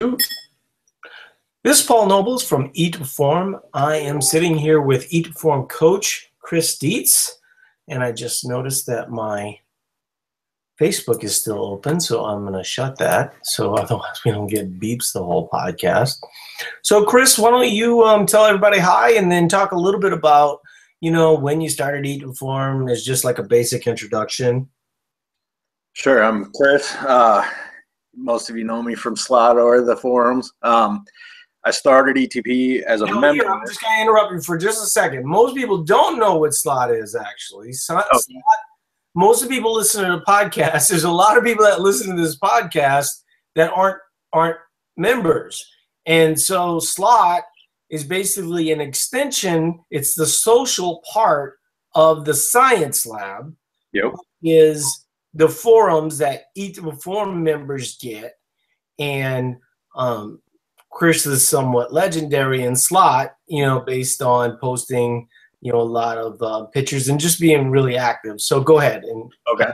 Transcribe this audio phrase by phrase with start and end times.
[0.00, 3.60] This is Paul Nobles from Eat Perform.
[3.74, 7.38] I am sitting here with Eat Perform coach Chris Dietz,
[7.86, 9.58] and I just noticed that my
[10.80, 14.80] Facebook is still open, so I'm going to shut that so otherwise we don't get
[14.80, 16.16] beeps the whole podcast.
[16.80, 20.14] So, Chris, why don't you um, tell everybody hi and then talk a little bit
[20.14, 20.60] about,
[21.02, 24.66] you know, when you started Eat Perform as just like a basic introduction.
[25.92, 26.96] Sure, I'm Chris.
[27.00, 27.46] Uh,
[28.20, 30.52] most of you know me from SLOT or the forums.
[30.62, 31.04] Um,
[31.64, 33.32] I started ETP as a member.
[33.34, 35.26] here, I'm just going to interrupt you for just a second.
[35.26, 37.72] Most people don't know what slot is actually.
[37.72, 38.18] Slot, Oh.
[38.18, 38.42] slot-
[39.14, 40.88] most of the people listen to the podcast.
[40.90, 43.08] There's a lot of people that listen to this podcast
[43.56, 43.98] that aren't
[44.32, 44.56] aren't
[44.96, 45.62] members,
[46.06, 47.42] and so slot
[47.90, 49.80] is basically an extension.
[49.90, 51.58] It's the social part
[51.96, 53.54] of the science lab.
[53.92, 54.12] Yep.
[54.44, 58.34] Is the forums that each of the members get,
[58.98, 59.56] and
[59.94, 60.40] um,
[60.90, 65.28] Chris is somewhat legendary in slot, you know, based on posting,
[65.60, 68.40] you know, a lot of uh, pictures and just being really active.
[68.40, 69.70] So go ahead and Okay.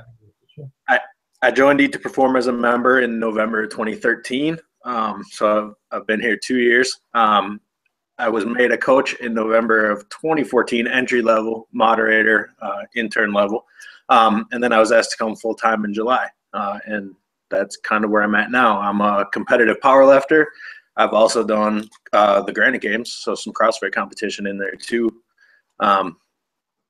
[0.89, 1.01] I
[1.43, 4.59] I joined Eat to Perform as a member in November 2013.
[4.85, 6.99] Um, so I've, I've been here two years.
[7.15, 7.61] Um,
[8.19, 13.67] I was made a coach in November of 2014, entry level, moderator, uh, intern level.
[14.09, 16.29] Um, and then I was asked to come full time in July.
[16.53, 17.15] Uh, and
[17.51, 18.81] that's kind of where I'm at now.
[18.81, 20.49] I'm a competitive power lifter.
[20.97, 25.11] I've also done uh, the Granite Games, so some CrossFit competition in there too.
[25.81, 26.17] Um,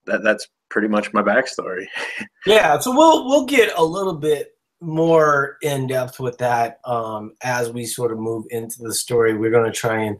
[0.07, 1.87] that, that's pretty much my backstory.
[2.47, 7.71] Yeah, so we'll we'll get a little bit more in depth with that um, as
[7.71, 9.37] we sort of move into the story.
[9.37, 10.17] We're going to try and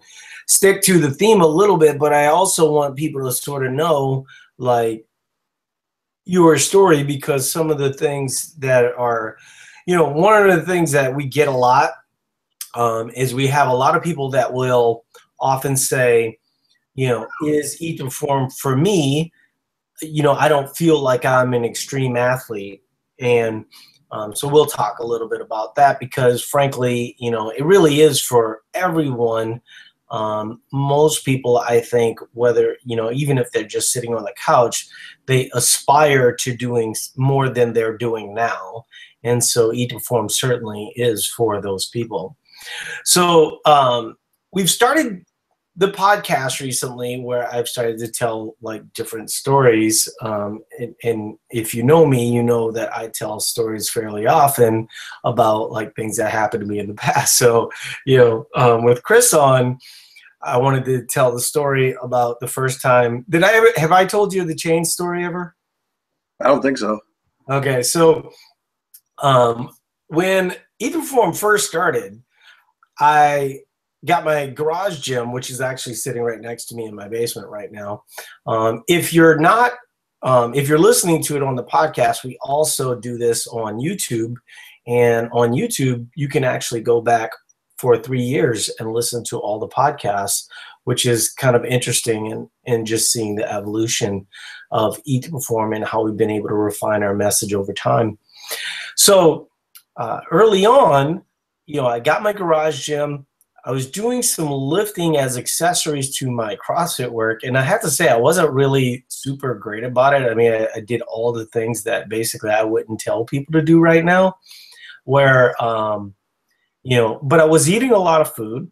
[0.49, 3.73] stick to the theme a little bit, but I also want people to sort of
[3.73, 4.27] know
[4.59, 5.07] like
[6.27, 9.39] your story because some of the things that are,
[9.87, 11.93] you know, one of the things that we get a lot
[12.75, 15.05] um, is we have a lot of people that will
[15.41, 16.39] often say,
[16.95, 19.33] you know, is to form for me?
[20.03, 22.83] you know, I don't feel like I'm an extreme athlete.
[23.19, 23.65] And
[24.11, 28.01] um, so we'll talk a little bit about that because, frankly, you know, it really
[28.01, 29.61] is for everyone.
[30.11, 34.35] Um, most people, I think, whether, you know, even if they're just sitting on the
[34.45, 34.87] couch,
[35.27, 38.87] they aspire to doing more than they're doing now.
[39.25, 42.37] And so Eat Form certainly is for those people.
[43.05, 44.17] So um,
[44.53, 45.25] we've started
[45.79, 50.09] the podcast recently where I've started to tell like different stories.
[50.23, 54.89] Um, and, and if you know me, you know that I tell stories fairly often
[55.25, 57.37] about like things that happened to me in the past.
[57.37, 57.71] So,
[58.07, 59.79] you know, um, with Chris on,
[60.43, 63.27] I wanted to tell the story about the first time.
[63.29, 65.57] Did I ever have I told you the chain story ever?
[66.41, 67.01] I don't think so.
[67.51, 68.31] Okay, so
[69.23, 69.71] um,
[70.09, 72.23] when Even Form first started,
[72.99, 73.61] I
[74.07, 77.49] got my garage gym, which is actually sitting right next to me in my basement
[77.49, 78.05] right now.
[78.47, 79.73] Um, if you're not,
[80.23, 84.35] um, if you're listening to it on the podcast, we also do this on YouTube.
[84.87, 87.31] And on YouTube, you can actually go back
[87.77, 90.47] for three years and listen to all the podcasts,
[90.85, 94.27] which is kind of interesting and, and just seeing the evolution
[94.71, 98.19] of Eat to Perform and how we've been able to refine our message over time.
[98.97, 99.49] So
[99.97, 101.23] uh, early on,
[101.67, 103.27] you know, I got my garage gym.
[103.67, 107.91] I was doing some lifting as accessories to my CrossFit work, and I have to
[107.91, 110.31] say I wasn't really super great about it.
[110.31, 113.63] I mean, I, I did all the things that basically I wouldn't tell people to
[113.63, 114.37] do right now.
[115.03, 116.15] Where, um,
[116.85, 118.71] you know, but I was eating a lot of food,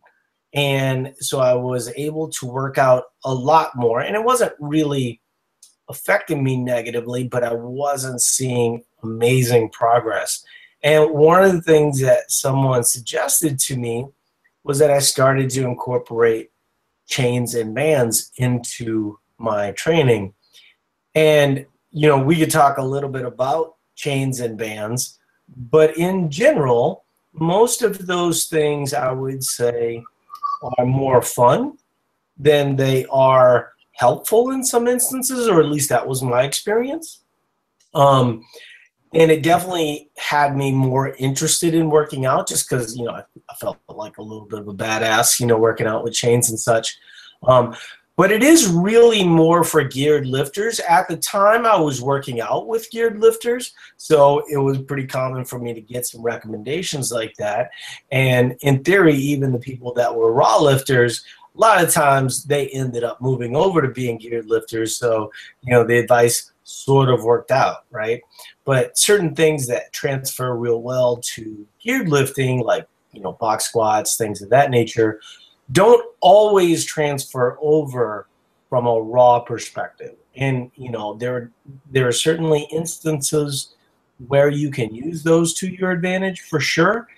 [0.53, 5.21] and so I was able to work out a lot more, and it wasn't really
[5.89, 10.45] affecting me negatively, but I wasn't seeing amazing progress.
[10.85, 14.07] And one of the things that someone suggested to me
[14.65, 16.51] was that I started to incorporate
[17.07, 20.35] chains and bands into my training.
[21.15, 25.19] And, you know, we could talk a little bit about chains and bands,
[25.71, 30.03] but in general, most of those things I would say
[30.79, 31.79] are more fun
[32.39, 37.23] than they are helpful in some instances, or at least that was my experience.
[37.95, 38.45] Um,
[39.15, 43.23] and it definitely had me more interested in working out just because you know I,
[43.49, 46.51] I, felt like a little bit of a badass you know working out with chains
[46.51, 46.97] and such.
[47.47, 47.75] Um,
[48.17, 50.79] but it is really more for geared lifters.
[50.81, 55.45] At the time i was working out with geared lifters so it was pretty common
[55.45, 57.71] for me to get some recommendations like that.
[58.11, 61.25] And in theory even the people that were raw lifters
[61.57, 64.97] a lot of times they ended up moving over to being geared lifters.
[64.97, 65.31] So
[65.63, 68.21] you know the advice sort of worked out right
[68.65, 74.17] but certain things that transfer real well to geared lifting, like you know, box squats,
[74.17, 75.21] things of that nature,
[75.73, 78.27] don't always transfer over
[78.69, 80.17] from a raw perspective.
[80.37, 81.51] And you know, there
[81.91, 83.75] there are certainly instances
[84.29, 87.09] where you can use those to your advantage for sure.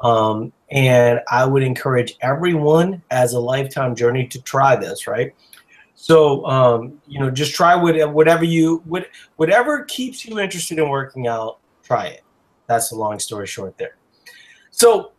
[0.00, 5.34] Um, and I would encourage everyone as a lifetime journey to try this, right?
[6.00, 8.84] So, um, you know, just try whatever you,
[9.36, 12.22] whatever keeps you interested in working out, try it.
[12.68, 13.96] That's the long story short there.
[14.70, 15.10] So,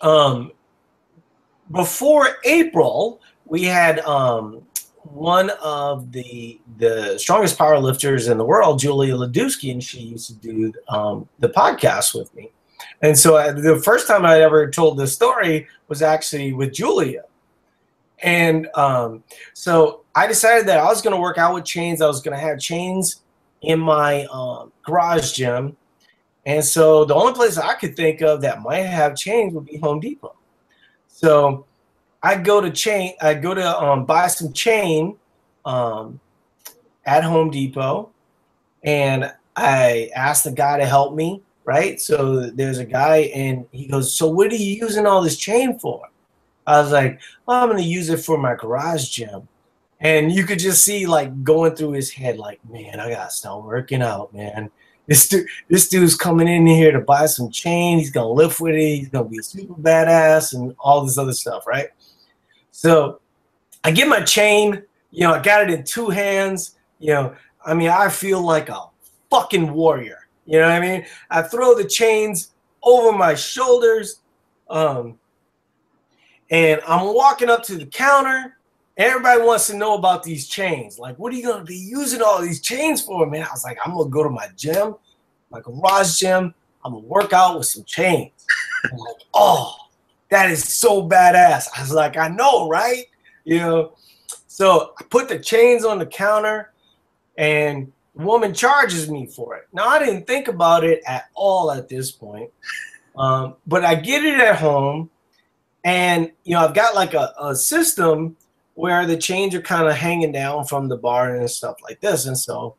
[0.00, 0.52] um,
[1.70, 4.62] before April, we had um,
[5.02, 10.28] one of the the strongest power lifters in the world, Julia Ladewski, and she used
[10.28, 12.50] to do um, the podcast with me.
[13.02, 17.24] And so uh, the first time I ever told this story was actually with Julia.
[18.22, 19.22] And um,
[19.52, 22.02] so I decided that I was going to work out with chains.
[22.02, 23.22] I was going to have chains
[23.62, 25.76] in my um, garage gym.
[26.46, 29.76] And so the only place I could think of that might have chains would be
[29.78, 30.34] Home Depot.
[31.06, 31.66] So
[32.22, 33.14] I go to chain.
[33.20, 35.16] I go to um, buy some chain
[35.64, 36.18] um,
[37.04, 38.10] at Home Depot,
[38.82, 42.00] and I asked the guy to help me right?
[42.00, 45.78] So there's a guy and he goes, So what are you using all this chain
[45.78, 46.08] for?
[46.66, 49.46] I was like, well, I'm gonna use it for my garage gym.
[50.00, 53.64] And you could just see like going through his head, like, man, I gotta start
[53.64, 54.70] working out, man.
[55.06, 57.98] This dude, this dude's coming in here to buy some chain.
[57.98, 58.96] He's gonna lift with it.
[58.96, 61.88] He's gonna be a super badass and all this other stuff, right?
[62.72, 63.20] So
[63.84, 64.82] I get my chain.
[65.12, 66.76] You know, I got it in two hands.
[66.98, 68.86] You know, I mean, I feel like a
[69.30, 70.28] fucking warrior.
[70.44, 71.06] You know what I mean?
[71.30, 72.52] I throw the chains
[72.82, 74.20] over my shoulders.
[74.68, 75.18] Um,
[76.50, 78.55] and I'm walking up to the counter.
[78.96, 80.98] Everybody wants to know about these chains.
[80.98, 83.42] Like, what are you going to be using all these chains for, man?
[83.42, 84.94] I was like, I'm going to go to my gym,
[85.50, 86.54] my garage gym.
[86.84, 88.32] I'm going to work out with some chains.
[88.84, 89.76] I'm like, oh,
[90.30, 91.68] that is so badass.
[91.76, 93.04] I was like, I know, right?
[93.44, 93.92] You know,
[94.46, 96.72] so I put the chains on the counter
[97.36, 99.68] and woman charges me for it.
[99.72, 102.50] Now I didn't think about it at all at this point,
[103.16, 105.10] um, but I get it at home,
[105.84, 108.36] and you know I've got like a, a system
[108.76, 112.26] where the chains are kind of hanging down from the bar and stuff like this,
[112.26, 112.76] and so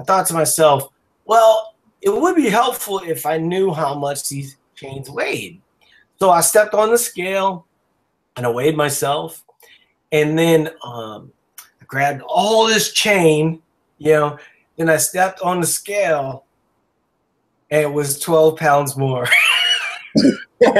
[0.00, 0.88] I thought to myself,
[1.26, 5.60] well, it would be helpful if I knew how much these chains weighed.
[6.18, 7.66] So I stepped on the scale
[8.36, 9.44] and I weighed myself,
[10.10, 11.32] and then um,
[11.80, 13.62] I grabbed all this chain,
[13.98, 14.38] you know,
[14.76, 16.44] then I stepped on the scale
[17.70, 19.26] and it was 12 pounds more.
[20.16, 20.32] so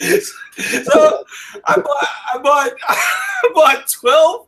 [1.64, 4.46] I bought, I bought, I bought 12,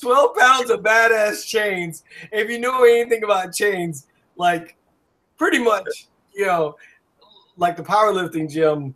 [0.00, 2.04] 12 pounds of badass chains.
[2.32, 4.06] If you know anything about chains,
[4.36, 4.76] like
[5.36, 6.76] pretty much, you know,
[7.56, 8.94] like the powerlifting gym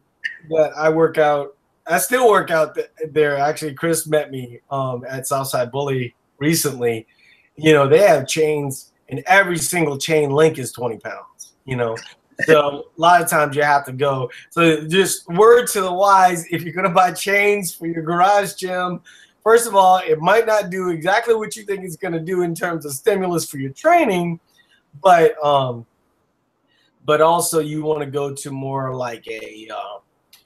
[0.50, 1.56] that I work out,
[1.87, 2.79] I still work out
[3.11, 3.37] there.
[3.37, 7.06] Actually, Chris met me um, at Southside Bully recently,
[7.56, 11.97] you know, they have chains and every single chain link is 20 pounds, you know.
[12.46, 14.31] So a lot of times you have to go.
[14.50, 19.00] So just word to the wise, if you're gonna buy chains for your garage gym,
[19.42, 22.54] first of all, it might not do exactly what you think it's gonna do in
[22.54, 24.40] terms of stimulus for your training,
[25.02, 25.86] but um,
[27.04, 29.98] but also you want to go to more like a uh,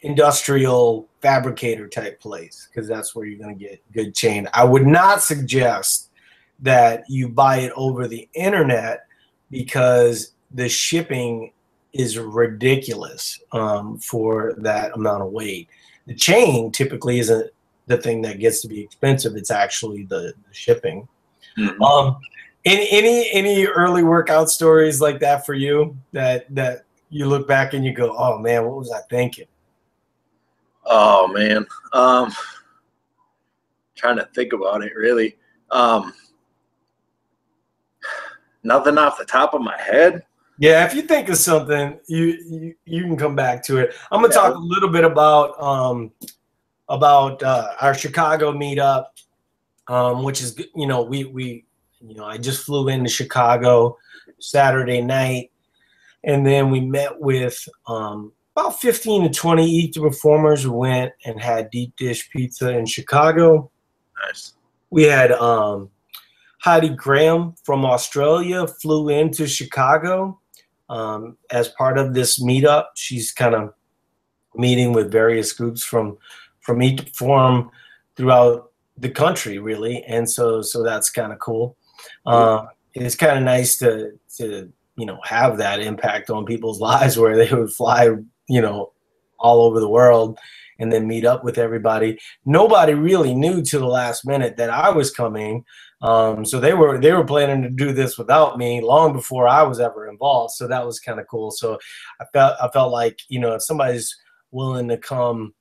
[0.02, 4.48] industrial fabricator type place because that's where you're gonna get good chain.
[4.52, 6.10] I would not suggest
[6.60, 9.06] that you buy it over the internet
[9.50, 11.52] because the shipping
[11.98, 15.68] is ridiculous um, for that amount of weight.
[16.06, 17.50] The chain typically isn't
[17.86, 19.34] the thing that gets to be expensive.
[19.36, 21.06] It's actually the, the shipping.
[21.58, 21.82] Mm-hmm.
[21.82, 22.18] Um,
[22.64, 27.74] any any any early workout stories like that for you that that you look back
[27.74, 29.46] and you go, oh man, what was I thinking?
[30.84, 32.32] Oh man, um,
[33.96, 35.36] trying to think about it really.
[35.70, 36.14] Um,
[38.62, 40.22] nothing off the top of my head.
[40.58, 43.94] Yeah, if you think of something, you you, you can come back to it.
[44.10, 44.40] I'm gonna yeah.
[44.40, 46.10] talk a little bit about um
[46.88, 49.06] about uh, our Chicago meetup,
[49.86, 51.64] um, which is you know we we
[52.00, 53.96] you know I just flew into Chicago
[54.40, 55.52] Saturday night,
[56.24, 60.66] and then we met with um, about 15 to 20 Eat the Performers.
[60.66, 63.70] Went and had deep dish pizza in Chicago.
[64.26, 64.54] Nice.
[64.90, 65.90] We had um,
[66.58, 70.40] Heidi Graham from Australia flew into Chicago
[70.88, 72.86] um, as part of this meetup.
[72.94, 73.74] She's kind of
[74.54, 76.18] meeting with various groups from
[76.60, 77.70] from each form
[78.16, 81.76] throughout the country, really, and so so that's kind of cool.
[82.26, 87.18] Uh, it's kind of nice to to you know have that impact on people's lives
[87.18, 88.10] where they would fly
[88.48, 88.92] you know,
[89.38, 90.38] all over the world
[90.80, 92.18] and then meet up with everybody.
[92.44, 95.64] Nobody really knew to the last minute that I was coming.
[96.00, 99.62] Um, so they were they were planning to do this without me long before I
[99.62, 100.54] was ever involved.
[100.54, 101.50] So that was kind of cool.
[101.50, 101.78] So
[102.20, 104.14] I felt I felt like you know if somebody's
[104.50, 105.54] willing to come,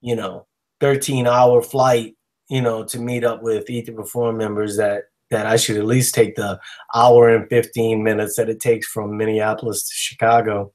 [0.00, 0.46] you know,
[0.80, 2.16] 13 hour flight,
[2.48, 6.14] you know, to meet up with to Perform members that that I should at least
[6.14, 6.58] take the
[6.94, 10.72] hour and 15 minutes that it takes from Minneapolis to Chicago.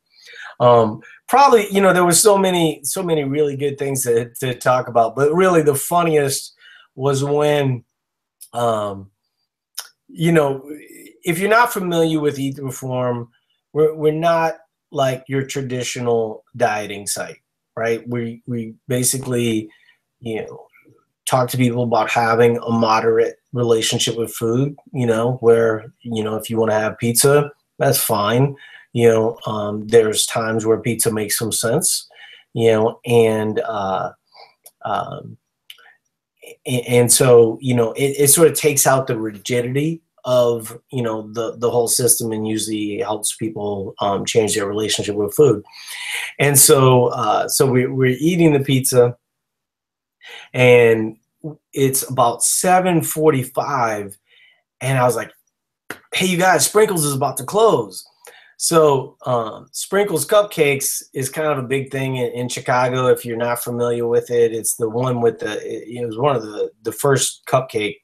[0.59, 4.53] Um, probably, you know, there was so many, so many really good things to, to
[4.53, 6.53] talk about, but really the funniest
[6.95, 7.83] was when,
[8.53, 9.09] um,
[10.07, 10.63] you know,
[11.23, 13.29] if you're not familiar with Eat to Perform,
[13.73, 14.55] we're, we're not
[14.91, 17.41] like your traditional dieting site,
[17.77, 18.07] right?
[18.07, 19.69] We, we basically,
[20.19, 20.67] you know,
[21.25, 26.35] talk to people about having a moderate relationship with food, you know, where, you know,
[26.35, 28.55] if you want to have pizza, that's fine.
[28.93, 32.09] You know, um, there's times where pizza makes some sense,
[32.53, 34.11] you know, and, uh,
[34.83, 35.37] um,
[36.65, 41.27] and, so, you know, it, it sort of takes out the rigidity of you know
[41.33, 45.63] the the whole system and usually helps people um, change their relationship with food
[46.37, 49.17] and so uh, so we, we're eating the pizza
[50.53, 51.17] and
[51.73, 54.17] it's about 7:45,
[54.79, 55.31] and I was like,
[56.13, 58.05] "Hey, you guys, Sprinkles is about to close."
[58.61, 63.07] So um, Sprinkles Cupcakes is kind of a big thing in, in, Chicago.
[63.07, 66.35] If you're not familiar with it, it's the one with the it, it was one
[66.35, 67.95] of the the first cupcake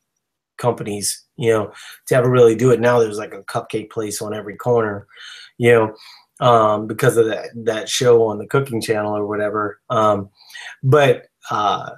[0.58, 1.72] companies, you know,
[2.08, 2.80] to ever really do it.
[2.80, 5.06] Now there's like a cupcake place on every corner,
[5.60, 5.96] you know,
[6.44, 9.80] um, because of that that show on the Cooking Channel or whatever.
[9.92, 10.32] Um,
[10.82, 11.92] but uh,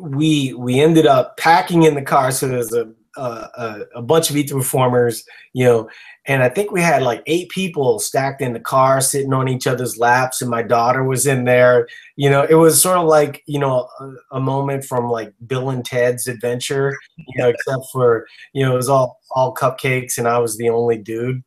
[0.00, 2.32] we we ended up packing in the car.
[2.32, 5.88] So there's a a, a bunch of to Performers, you know,
[6.26, 9.66] and I think we had like eight people stacked in the car, sitting on each
[9.66, 11.88] other's laps, and my daughter was in there.
[12.16, 15.70] You know, it was sort of like you know a, a moment from like Bill
[15.70, 20.28] and Ted's Adventure, you know, except for you know it was all all cupcakes, and
[20.28, 21.42] I was the only dude.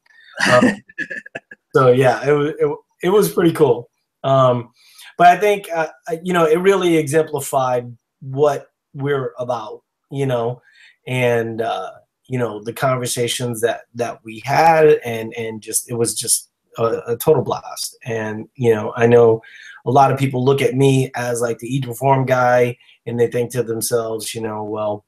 [0.52, 0.76] Um,
[1.74, 3.90] so yeah, it was it, it was pretty cool.
[4.24, 4.72] Um,
[5.18, 5.88] but I think uh,
[6.22, 10.62] you know it really exemplified what we're about, you know,
[11.08, 11.92] and uh,
[12.28, 17.02] you know the conversations that that we had, and and just it was just a,
[17.08, 17.98] a, total blast.
[18.06, 19.42] And you know, I know
[19.86, 23.28] a lot of people look at me as like the eat perform guy, and they
[23.28, 25.06] think to themselves, you know, well.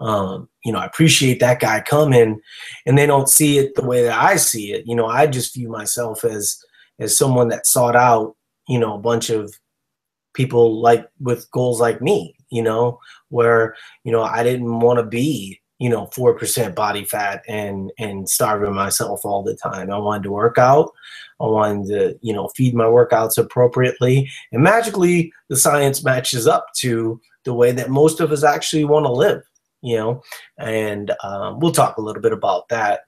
[0.00, 2.40] Um, you know, I appreciate that guy coming,
[2.84, 4.84] and they don't see it the way that I see it.
[4.88, 6.58] You know, I just view myself as
[6.98, 8.34] as someone that sought out,
[8.68, 9.54] you know, a bunch of
[10.34, 15.04] people like with goals like me, you know, where, you know, I didn't want to
[15.04, 19.90] be, you know, 4% body fat and, and starving myself all the time.
[19.90, 20.92] I wanted to work out.
[21.40, 24.30] I wanted to, you know, feed my workouts appropriately.
[24.52, 29.04] And magically, the science matches up to the way that most of us actually want
[29.04, 29.42] to live,
[29.82, 30.22] you know,
[30.56, 33.00] and um, we'll talk a little bit about that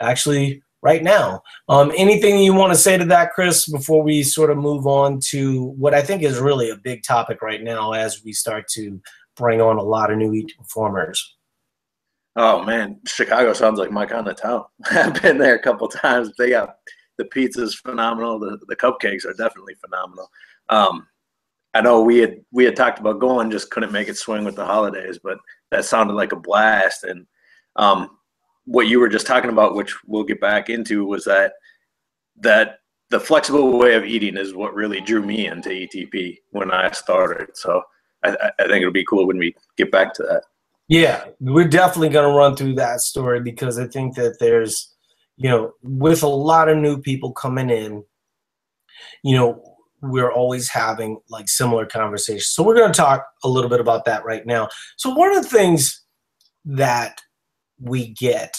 [0.00, 1.42] actually right now.
[1.68, 5.20] Um, anything you want to say to that, Chris, before we sort of move on
[5.28, 9.00] to what I think is really a big topic right now as we start to
[9.36, 11.36] bring on a lot of new performers?
[12.36, 14.64] Oh man, Chicago sounds like my kind of town.
[14.90, 16.30] I've been there a couple times.
[16.38, 16.76] They got
[17.18, 18.38] the pizza's phenomenal.
[18.38, 20.30] The the cupcakes are definitely phenomenal.
[20.68, 21.06] Um,
[21.74, 24.56] I know we had we had talked about going, just couldn't make it swing with
[24.56, 25.38] the holidays, but
[25.70, 27.04] that sounded like a blast.
[27.04, 27.26] And
[27.76, 28.10] um,
[28.64, 31.54] what you were just talking about, which we'll get back into, was that
[32.40, 32.78] that
[33.10, 37.48] the flexible way of eating is what really drew me into ETP when I started.
[37.54, 37.82] So
[38.24, 40.42] I, I think it'll be cool when we get back to that.
[40.88, 44.94] Yeah, we're definitely going to run through that story because I think that there's,
[45.36, 48.04] you know, with a lot of new people coming in,
[49.22, 49.62] you know,
[50.02, 52.48] we're always having like similar conversations.
[52.48, 54.68] So we're going to talk a little bit about that right now.
[54.96, 56.04] So one of the things
[56.64, 57.20] that
[57.80, 58.56] we get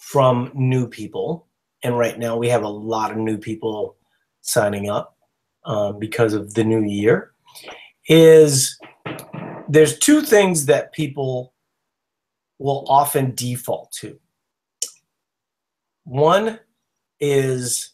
[0.00, 1.46] from new people.
[1.82, 3.96] And right now we have a lot of new people
[4.40, 5.16] signing up
[5.64, 7.32] um, because of the new year.
[8.08, 8.78] Is
[9.68, 11.54] there's two things that people
[12.58, 14.18] will often default to.
[16.04, 16.58] One
[17.20, 17.90] is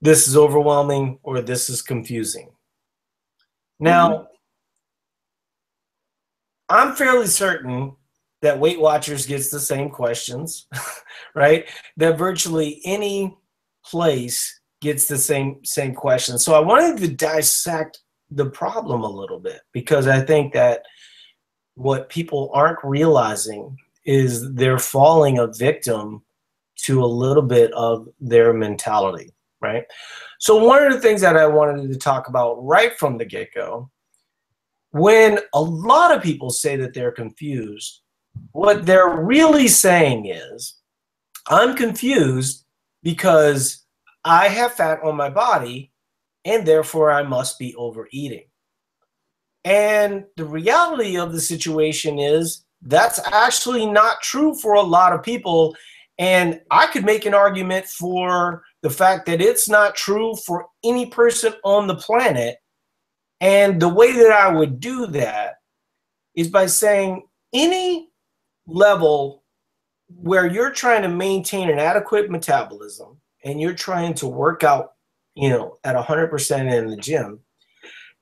[0.00, 2.50] this is overwhelming or this is confusing.
[3.78, 4.28] Now.
[6.68, 7.94] I'm fairly certain
[8.44, 10.66] that Weight Watchers gets the same questions,
[11.34, 11.66] right?
[11.96, 13.34] That virtually any
[13.84, 16.44] place gets the same same questions.
[16.44, 20.82] So I wanted to dissect the problem a little bit because I think that
[21.74, 26.22] what people aren't realizing is they're falling a victim
[26.82, 29.32] to a little bit of their mentality,
[29.62, 29.84] right?
[30.38, 33.90] So one of the things that I wanted to talk about right from the get-go,
[34.90, 38.02] when a lot of people say that they're confused,
[38.52, 40.76] what they're really saying is,
[41.48, 42.64] I'm confused
[43.02, 43.84] because
[44.24, 45.92] I have fat on my body
[46.44, 48.44] and therefore I must be overeating.
[49.64, 55.22] And the reality of the situation is that's actually not true for a lot of
[55.22, 55.74] people.
[56.18, 61.06] And I could make an argument for the fact that it's not true for any
[61.06, 62.56] person on the planet.
[63.40, 65.54] And the way that I would do that
[66.36, 68.10] is by saying any
[68.66, 69.42] level
[70.08, 74.92] where you're trying to maintain an adequate metabolism and you're trying to work out,
[75.34, 77.40] you know, at 100% in the gym,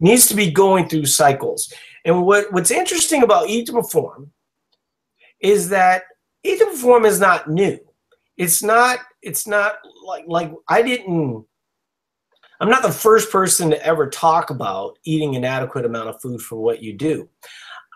[0.00, 1.72] needs to be going through cycles.
[2.04, 4.32] And what, what's interesting about Eat to Perform
[5.40, 6.04] is that
[6.42, 7.78] Eat to Perform is not new.
[8.36, 11.44] It's not, it's not like like I didn't
[12.62, 16.40] I'm not the first person to ever talk about eating an adequate amount of food
[16.40, 17.28] for what you do.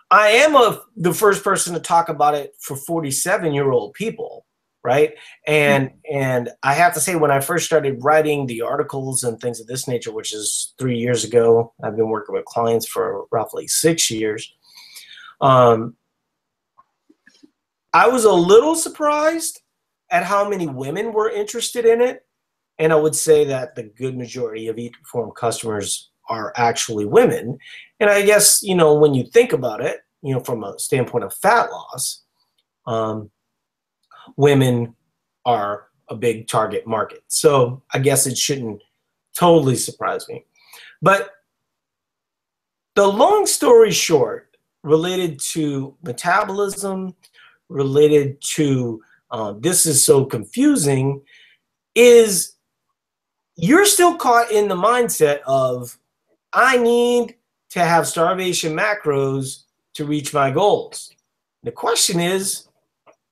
[0.09, 4.45] I am a, the first person to talk about it for 47 year old people,
[4.83, 5.13] right?
[5.45, 9.59] And and I have to say, when I first started writing the articles and things
[9.59, 13.67] of this nature, which is three years ago, I've been working with clients for roughly
[13.67, 14.53] six years.
[15.41, 15.95] Um,
[17.93, 19.61] I was a little surprised
[20.09, 22.25] at how many women were interested in it,
[22.79, 27.57] and I would say that the good majority of Eat Perform customers are actually women.
[27.99, 31.23] And I guess, you know, when you think about it, you know, from a standpoint
[31.23, 32.23] of fat loss,
[32.85, 33.29] um,
[34.35, 34.95] women
[35.45, 37.23] are a big target market.
[37.27, 38.81] So I guess it shouldn't
[39.37, 40.45] totally surprise me.
[41.01, 41.31] But
[42.95, 47.15] the long story short, related to metabolism,
[47.69, 51.21] related to uh, this is so confusing,
[51.95, 52.53] is
[53.55, 55.97] you're still caught in the mindset of
[56.57, 57.35] I need
[57.69, 61.13] to have starvation macros to reach my goals.
[61.61, 62.67] The question is,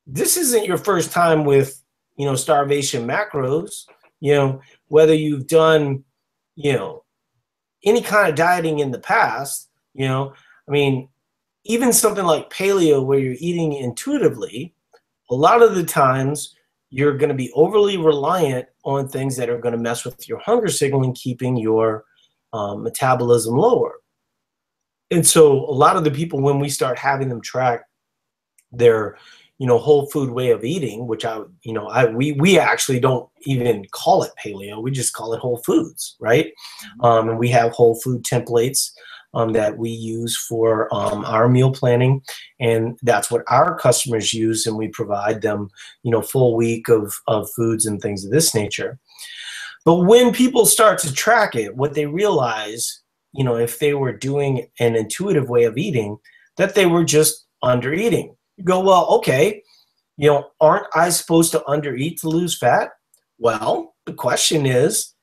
[0.05, 1.81] this isn't your first time with,
[2.17, 3.85] you know, starvation macros.
[4.19, 6.03] You know, whether you've done,
[6.55, 7.03] you know,
[7.83, 10.35] any kind of dieting in the past, you know,
[10.67, 11.09] I mean,
[11.63, 14.75] even something like paleo where you're eating intuitively,
[15.31, 16.55] a lot of the times
[16.91, 20.37] you're going to be overly reliant on things that are going to mess with your
[20.37, 22.05] hunger signaling, keeping your
[22.55, 23.95] um, metabolism lower.
[25.11, 27.81] And so a lot of the people when we start having them track
[28.71, 29.17] their
[29.57, 32.99] you know whole food way of eating which i you know i we we actually
[32.99, 34.81] don't even call it paleo.
[34.81, 36.47] We just call it whole foods right?
[36.47, 37.05] Mm-hmm.
[37.05, 38.91] um, and we have whole food templates
[39.33, 42.21] um, that we use for um, our meal planning.
[42.59, 45.69] And that's what our customers use and we provide them
[46.03, 48.99] you know full week of, of foods and things of this nature
[49.85, 53.03] but when people start to track it what they realize
[53.35, 56.17] you know, if they were doing an intuitive way of eating,
[56.57, 58.35] that they were just under eating.
[58.55, 59.61] You go, well, okay,
[60.17, 62.91] you know, aren't I supposed to under eat to lose fat?
[63.37, 65.13] Well, the question is,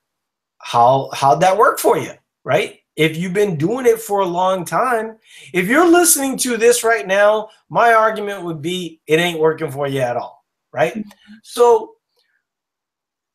[0.59, 2.12] how how'd that work for you,
[2.44, 2.79] right?
[2.96, 5.16] If you've been doing it for a long time,
[5.55, 9.88] if you're listening to this right now, my argument would be it ain't working for
[9.88, 10.92] you at all, right?
[10.92, 11.35] Mm-hmm.
[11.42, 11.94] So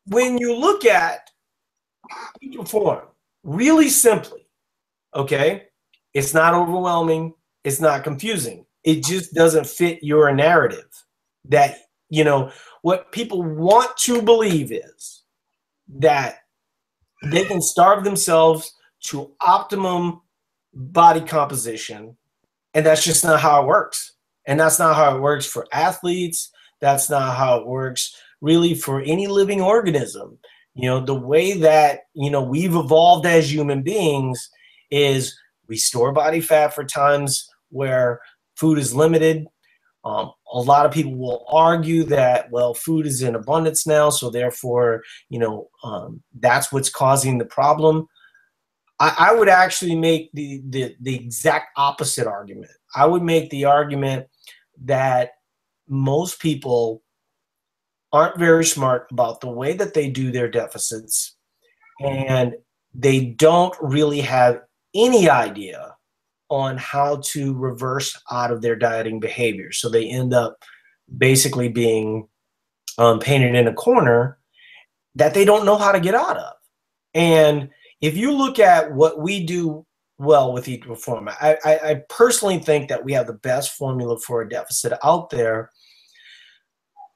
[0.08, 1.30] when you look at
[2.54, 3.06] perform
[3.42, 4.48] really simply,
[5.14, 5.64] Okay.
[6.14, 7.34] It's not overwhelming.
[7.64, 8.64] It's not confusing.
[8.84, 10.88] It just doesn't fit your narrative.
[11.46, 11.76] That,
[12.08, 12.50] you know,
[12.82, 15.24] what people want to believe is
[15.98, 16.38] that
[17.24, 18.74] they can starve themselves
[19.06, 20.20] to optimum
[20.72, 22.16] body composition.
[22.74, 24.12] And that's just not how it works.
[24.46, 26.50] And that's not how it works for athletes.
[26.80, 30.38] That's not how it works really for any living organism.
[30.74, 34.48] You know, the way that, you know, we've evolved as human beings
[34.90, 38.20] is we store body fat for times where
[38.56, 39.46] food is limited.
[40.04, 44.30] Um, a lot of people will argue that well, food is in abundance now, so
[44.30, 48.06] therefore, you know, um, that's what's causing the problem.
[49.00, 52.70] I, I would actually make the, the the exact opposite argument.
[52.94, 54.28] I would make the argument
[54.84, 55.32] that
[55.88, 57.02] most people
[58.12, 61.36] aren't very smart about the way that they do their deficits
[62.00, 62.54] and
[62.94, 64.60] they don't really have
[64.94, 65.94] any idea
[66.48, 69.72] on how to reverse out of their dieting behavior.
[69.72, 70.64] So they end up
[71.16, 72.26] basically being
[72.96, 74.38] um, painted in a corner
[75.14, 76.54] that they don't know how to get out of.
[77.14, 79.84] And if you look at what we do
[80.18, 84.18] well with Eat Perform, I, I, I personally think that we have the best formula
[84.18, 85.70] for a deficit out there.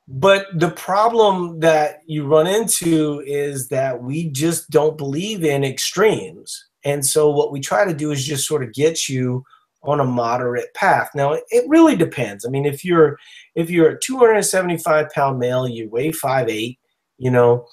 [0.09, 6.67] But the problem that you run into is that we just don't believe in extremes.
[6.85, 9.45] And so what we try to do is just sort of get you
[9.85, 11.11] on a moderate path.
[11.15, 12.45] Now it really depends.
[12.45, 13.19] I mean, if you're
[13.55, 16.79] if you're a 275 pound male, you weigh five eight,
[17.19, 17.67] you know,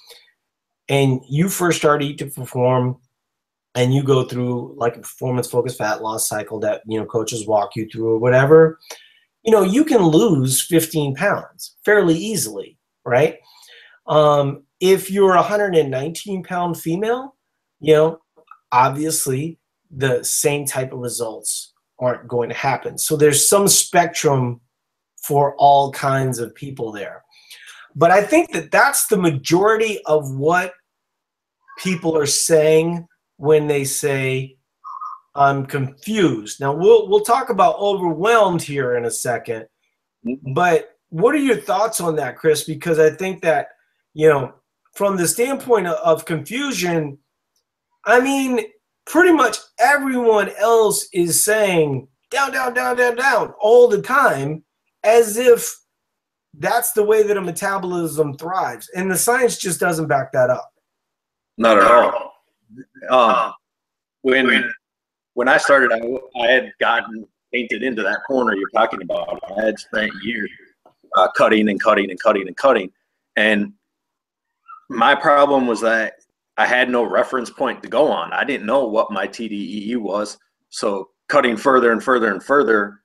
[0.88, 2.98] and you first start eat to perform
[3.76, 7.48] and you go through like a performance focused fat loss cycle that you know coaches
[7.48, 8.80] walk you through or whatever,
[9.44, 13.38] you know, you can lose 15 pounds fairly easily, right?
[14.08, 17.36] Um, if you're a 119 pound female,
[17.80, 18.20] you know,
[18.72, 19.60] obviously
[19.92, 22.98] the same type of results aren't going to happen.
[22.98, 24.62] So there's some spectrum
[25.22, 27.24] for all kinds of people there.
[27.96, 30.74] But I think that that's the majority of what
[31.80, 34.58] people are saying when they say
[35.40, 36.60] I'm confused.
[36.60, 39.68] Now we'll we'll talk about overwhelmed here in a second.
[40.28, 40.54] Mm-hmm.
[40.54, 42.66] But what are your thoughts on that, Chris?
[42.66, 43.70] Because I think that,
[44.14, 44.54] you know,
[44.94, 47.18] from the standpoint of, of confusion,
[48.06, 48.60] I mean,
[49.06, 54.64] pretty much everyone else is saying down, down, down, down, down all the time,
[55.04, 55.74] as if
[56.56, 58.90] that's the way that a metabolism thrives.
[58.94, 60.72] And the science just doesn't back that up.
[61.58, 62.34] Not at all.
[63.10, 63.54] Um,
[64.22, 64.72] when
[65.40, 66.02] when I started, I,
[66.38, 69.40] I had gotten painted into that corner you're talking about.
[69.58, 70.50] I had spent years
[71.16, 72.92] uh, cutting and cutting and cutting and cutting,
[73.38, 73.72] and
[74.90, 76.16] my problem was that
[76.58, 78.34] I had no reference point to go on.
[78.34, 80.38] I didn't know what my TDEE was.
[80.72, 83.00] So cutting further and further and further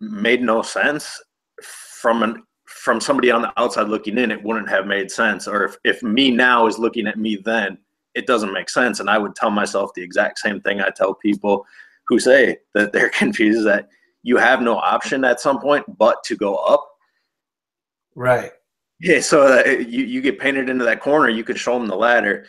[0.00, 1.22] made no sense
[1.60, 5.64] from an from somebody on the outside looking in it wouldn't have made sense or
[5.64, 7.76] if, if me now is looking at me then
[8.14, 9.00] it doesn't make sense.
[9.00, 11.66] And i would tell myself the exact same thing i tell people
[12.08, 13.88] who say that they're confused that
[14.22, 16.86] you have no option at some point but to go up.
[18.14, 18.50] Right.
[19.00, 21.96] Yeah so that you, you get painted into that corner you can show them the
[21.96, 22.46] ladder.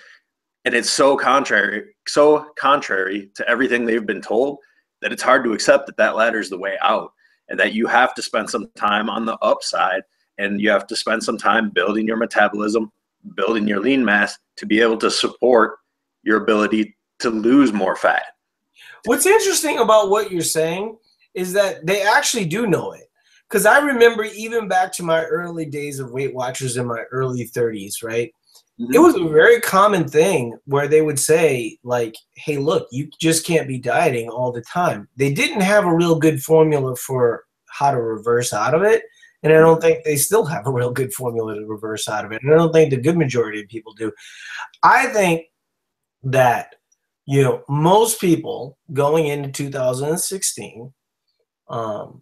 [0.65, 4.57] And it's so contrary so contrary to everything they've been told
[5.01, 7.11] that it's hard to accept that that ladder is the way out
[7.49, 10.03] and that you have to spend some time on the upside
[10.37, 12.91] and you have to spend some time building your metabolism
[13.35, 15.77] building your lean mass to be able to support
[16.23, 18.23] your ability to lose more fat
[19.05, 20.97] what's interesting about what you're saying
[21.33, 23.09] is that they actually do know it
[23.49, 27.47] because i remember even back to my early days of weight watchers in my early
[27.47, 28.31] 30s right
[28.81, 28.93] Mm-hmm.
[28.95, 33.45] It was a very common thing where they would say, like, hey, look, you just
[33.45, 35.07] can't be dieting all the time.
[35.17, 39.03] They didn't have a real good formula for how to reverse out of it.
[39.43, 42.31] And I don't think they still have a real good formula to reverse out of
[42.31, 42.41] it.
[42.43, 44.11] And I don't think the good majority of people do.
[44.83, 45.45] I think
[46.23, 46.75] that,
[47.25, 50.93] you know, most people going into 2016,
[51.69, 52.21] um,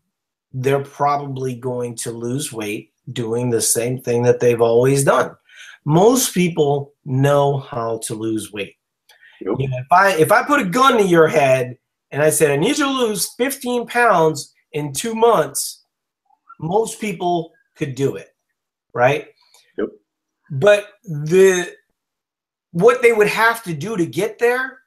[0.53, 5.35] they're probably going to lose weight doing the same thing that they've always done
[5.85, 8.75] most people know how to lose weight.
[9.41, 9.55] Yep.
[9.59, 11.77] You know, if I if I put a gun to your head
[12.11, 15.78] and I said I need you to lose 15 pounds in two months,
[16.59, 18.35] most people could do it,
[18.93, 19.27] right?
[19.77, 19.89] Yep.
[20.51, 21.73] But the
[22.71, 24.79] what they would have to do to get there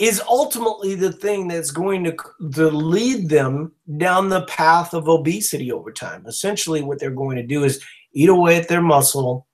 [0.00, 2.16] is ultimately the thing that's going to,
[2.54, 6.24] to lead them down the path of obesity over time.
[6.26, 9.46] Essentially, what they're going to do is eat away at their muscle,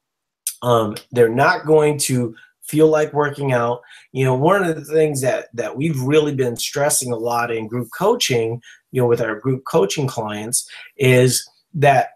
[0.63, 3.81] um, they're not going to feel like working out.
[4.13, 7.67] You know, one of the things that that we've really been stressing a lot in
[7.67, 8.63] group coaching,
[8.97, 12.13] you know, with our group coaching clients is that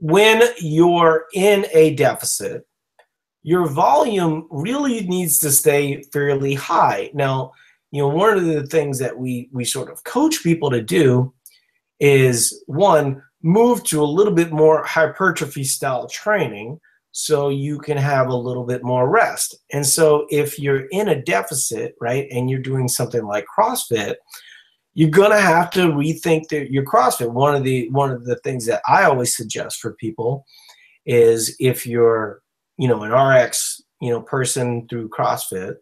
[0.00, 2.66] when you're in a deficit,
[3.44, 7.12] your volume really needs to stay fairly high.
[7.14, 7.52] Now,
[7.92, 11.32] you know, one of the things that we we sort of coach people to do
[12.00, 16.80] is one move to a little bit more hypertrophy style training
[17.12, 19.56] so you can have a little bit more rest.
[19.72, 24.16] And so if you're in a deficit, right, and you're doing something like CrossFit,
[24.94, 27.30] you're gonna have to rethink the, your CrossFit.
[27.30, 30.46] One of the one of the things that I always suggest for people
[31.04, 32.40] is if you're,
[32.78, 35.74] you know, an RX, you know, person through CrossFit,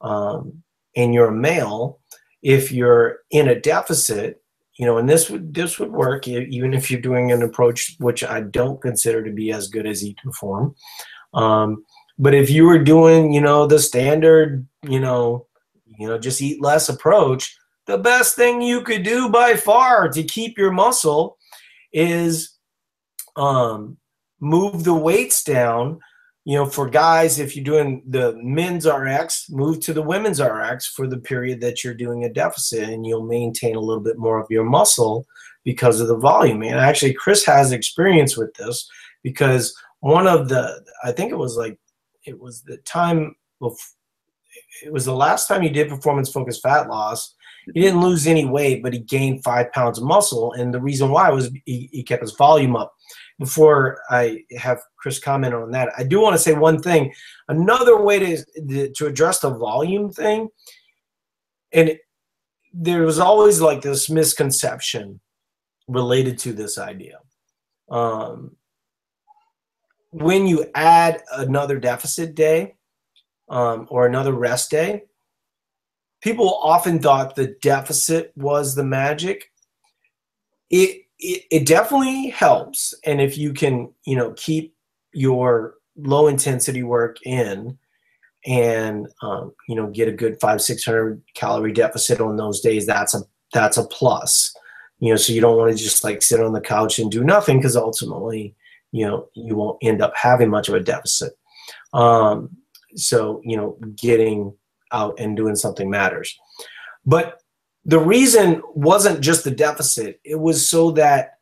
[0.00, 0.62] um,
[0.96, 2.00] and you're a male,
[2.42, 4.42] if you're in a deficit,
[4.78, 8.24] you know, and this would this would work even if you're doing an approach which
[8.24, 10.74] I don't consider to be as good as Eat Perform.
[11.34, 11.84] Um,
[12.18, 15.46] but if you were doing, you know, the standard, you know,
[15.98, 20.22] you know, just eat less approach, the best thing you could do by far to
[20.22, 21.36] keep your muscle
[21.92, 22.56] is
[23.36, 23.96] um,
[24.40, 26.00] move the weights down
[26.44, 30.86] you know, for guys, if you're doing the men's RX, move to the women's RX
[30.86, 34.40] for the period that you're doing a deficit, and you'll maintain a little bit more
[34.40, 35.26] of your muscle
[35.64, 36.62] because of the volume.
[36.62, 38.88] And actually, Chris has experience with this
[39.22, 41.78] because one of the, I think it was like,
[42.24, 43.76] it was the time, of
[44.82, 47.34] it was the last time he did performance focused fat loss.
[47.66, 50.52] He didn't lose any weight, but he gained five pounds of muscle.
[50.52, 52.94] And the reason why was he, he kept his volume up.
[53.38, 57.12] Before I have Chris comment on that, I do want to say one thing.
[57.48, 60.48] Another way to, to address the volume thing,
[61.72, 61.98] and
[62.74, 65.20] there was always like this misconception
[65.88, 67.18] related to this idea.
[67.90, 68.56] Um,
[70.10, 72.74] when you add another deficit day
[73.48, 75.04] um, or another rest day,
[76.20, 79.50] people often thought the deficit was the magic.
[80.70, 84.74] It, it, it definitely helps, and if you can, you know, keep
[85.12, 87.76] your low intensity work in,
[88.46, 92.86] and um, you know, get a good five six hundred calorie deficit on those days,
[92.86, 94.54] that's a that's a plus.
[95.00, 97.24] You know so you don't want to just like sit on the couch and do
[97.24, 98.54] nothing because ultimately
[98.92, 101.32] you know you won't end up having much of a deficit.
[101.92, 102.56] Um,
[102.96, 104.54] so you know getting
[104.92, 106.38] out and doing something matters.
[107.06, 107.40] But
[107.84, 111.38] the reason wasn't just the deficit it was so that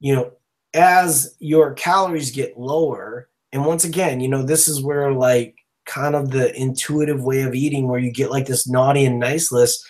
[0.00, 0.32] you know
[0.74, 6.14] as your calories get lower and once again you know this is where like kind
[6.14, 9.86] of the intuitive way of eating where you get like this naughty and nice list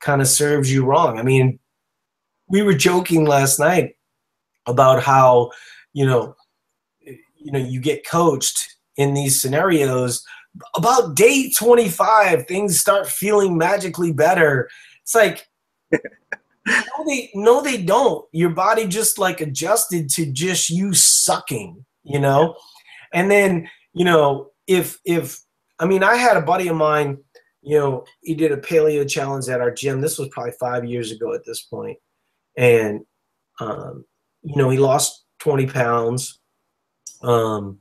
[0.00, 1.18] kind of serves you wrong.
[1.18, 1.58] I mean
[2.48, 3.96] we were joking last night
[4.66, 5.50] about how
[5.92, 6.36] you know
[7.00, 10.24] you know you get coached in these scenarios
[10.76, 14.68] about day 25 things start feeling magically better.
[15.02, 15.46] It's like
[15.92, 18.26] no they no they don't.
[18.32, 22.56] Your body just like adjusted to just you sucking you know?
[23.12, 25.40] And then you know if if
[25.80, 27.18] i mean i had a buddy of mine
[27.60, 30.00] you know he did a paleo challenge at our gym.
[30.00, 31.98] This was probably five years ago at this point.
[32.56, 33.00] And
[33.58, 34.04] um,
[34.42, 36.38] you know he lost 20 pounds.
[37.22, 37.79] Um,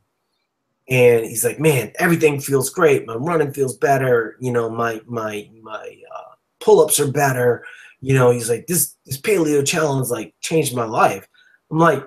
[0.90, 3.06] and he's like man everything feels great.
[3.06, 4.36] My running feels better.
[4.40, 7.64] You know my my my uh, pull-ups are better.
[8.02, 11.28] You know he's like this this paleo challenge like changed my life.
[11.72, 12.06] I'm like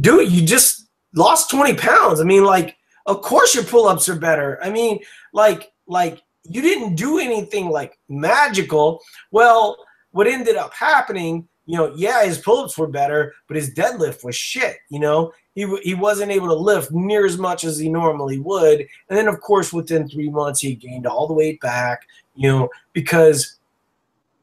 [0.00, 2.20] dude you just lost 20 pounds.
[2.20, 4.58] I mean like of course your pull-ups are better.
[4.62, 4.98] I mean
[5.32, 9.00] like like you didn't do anything like magical.
[9.30, 9.76] Well
[10.10, 14.36] what ended up happening you know, yeah, his pull-ups were better, but his deadlift was
[14.36, 14.76] shit.
[14.88, 18.80] You know, he he wasn't able to lift near as much as he normally would.
[18.80, 22.06] And then, of course, within three months, he gained all the weight back.
[22.36, 23.56] You know, because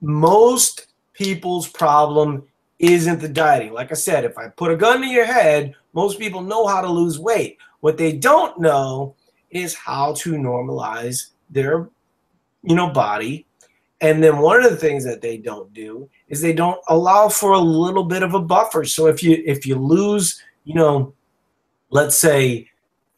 [0.01, 2.43] most people's problem
[2.79, 3.71] isn't the dieting.
[3.71, 6.81] Like I said, if I put a gun to your head, most people know how
[6.81, 7.57] to lose weight.
[7.79, 9.15] What they don't know
[9.49, 11.87] is how to normalize their,
[12.63, 13.45] you know, body
[14.03, 17.51] and then one of the things that they don't do is they don't allow for
[17.51, 18.83] a little bit of a buffer.
[18.83, 21.13] So if you if you lose, you know,
[21.91, 22.67] let's say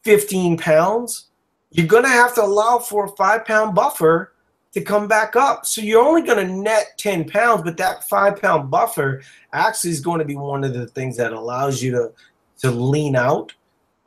[0.04, 1.30] 15 pounds,
[1.71, 4.34] you're gonna have to allow for a five pound buffer
[4.73, 5.65] to come back up.
[5.65, 9.21] So you're only gonna net 10 pounds, but that five pound buffer
[9.54, 12.12] actually is going to be one of the things that allows you to
[12.60, 13.54] to lean out.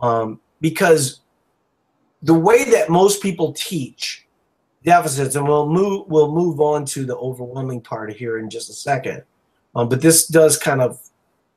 [0.01, 1.21] Um, because
[2.21, 4.27] the way that most people teach
[4.88, 8.72] deficits, and we'll move we'll move on to the overwhelming part here in just a
[8.72, 9.22] second.
[9.74, 10.98] Um, but this does kind of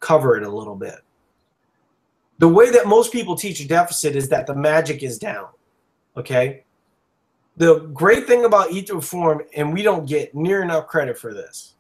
[0.02, 1.00] cover it a little bit.
[2.40, 5.48] The way that most people teach a deficit is that the magic is down.
[6.18, 6.66] Okay.
[7.58, 11.34] The great thing about Eat to Perform, and we don't get near enough credit for
[11.34, 11.76] this,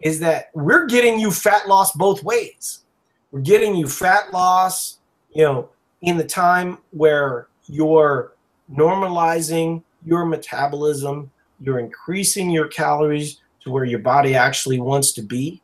[0.00, 2.84] is that we're getting you fat loss both ways.
[3.30, 4.98] We're getting you fat loss,
[5.32, 5.70] you know,
[6.02, 8.34] in the time where you're
[8.70, 15.60] normalizing your metabolism, you're increasing your calories to where your body actually wants to be.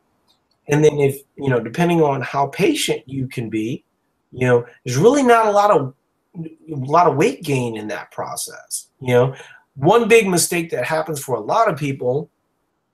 [0.68, 3.84] And then if, you know, depending on how patient you can be,
[4.32, 5.94] you know, there's really not a lot of
[6.34, 8.88] a lot of weight gain in that process.
[9.00, 9.34] You know,
[9.76, 12.30] one big mistake that happens for a lot of people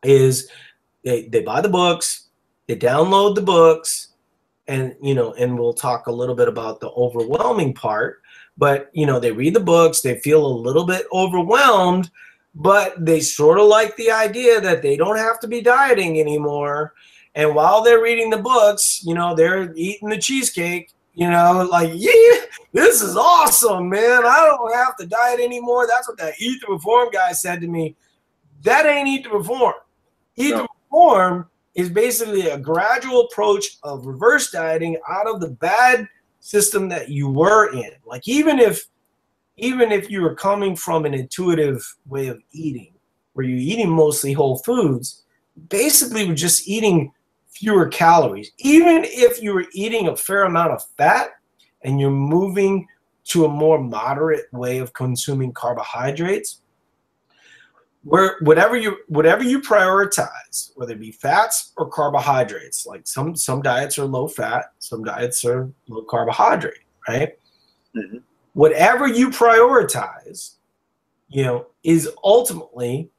[0.03, 0.51] is
[1.05, 2.29] they, they buy the books,
[2.67, 4.09] they download the books,
[4.67, 8.21] and you know, and we'll talk a little bit about the overwhelming part
[8.59, 12.11] but you know they read the books they feel a little bit overwhelmed
[12.55, 16.93] but they sort of like the idea that they don't have to be dieting anymore.
[17.35, 21.91] And while they're reading the books you know they're eating the cheesecake you know like
[21.95, 22.41] yeah
[22.73, 24.27] this is awesome man.
[24.27, 25.87] I don't have to diet anymore.
[25.87, 27.97] That's what that eat to perform guy said to me.
[28.63, 29.75] That ain't eat to perform.
[30.37, 30.63] Eat no.
[30.63, 36.09] to perform is basically a gradual approach of reverse dieting out of the bad
[36.41, 37.91] system that you were in.
[38.05, 38.87] Like even if
[39.57, 42.95] even if you were coming from an intuitive way of eating,
[43.33, 45.25] where you're eating mostly whole foods,
[45.69, 47.13] basically we're just eating
[47.49, 48.53] fewer calories.
[48.59, 51.31] Even if you were eating a fair amount of fat
[51.83, 52.87] and you're moving
[53.25, 56.63] to a more moderate way of consuming carbohydrates,
[58.09, 63.61] where whatever you whatever you prioritize, whether it be fats or carbohydrates, like some some
[63.61, 67.39] diets are low fat, some diets are low carbohydrate, right?
[67.95, 68.19] Mm-hmm.
[68.55, 70.55] Whatever you prioritize,
[71.29, 73.11] you know, is ultimately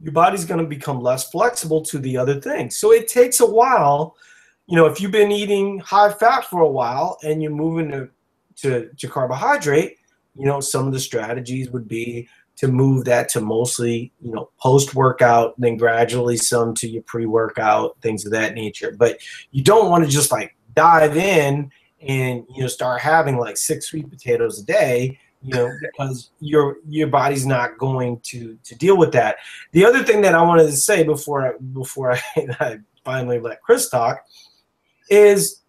[0.00, 2.76] your body's going to become less flexible to the other things.
[2.76, 4.16] So it takes a while.
[4.66, 8.08] You know, if you've been eating high fat for a while and you're moving to,
[8.56, 9.98] to, to carbohydrate,
[10.34, 14.50] you know, some of the strategies would be to move that to mostly, you know,
[14.58, 18.94] post workout, then gradually some to your pre workout, things of that nature.
[18.96, 19.18] But
[19.50, 23.86] you don't want to just like dive in and, you know, start having like six
[23.86, 28.96] sweet potatoes a day you know, because your your body's not going to to deal
[28.96, 29.36] with that.
[29.72, 33.62] The other thing that I wanted to say before I before I, I finally let
[33.62, 34.24] Chris talk
[35.08, 35.60] is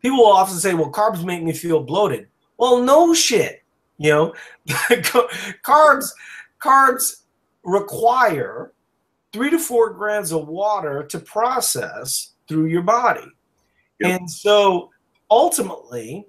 [0.00, 2.28] people will often say, "Well, carbs make me feel bloated."
[2.58, 3.62] Well, no shit.
[3.98, 4.34] You know,
[5.64, 6.10] carbs
[6.62, 7.22] carbs
[7.64, 8.72] require
[9.32, 13.26] three to four grams of water to process through your body,
[14.00, 14.20] yep.
[14.20, 14.90] and so
[15.30, 16.26] ultimately,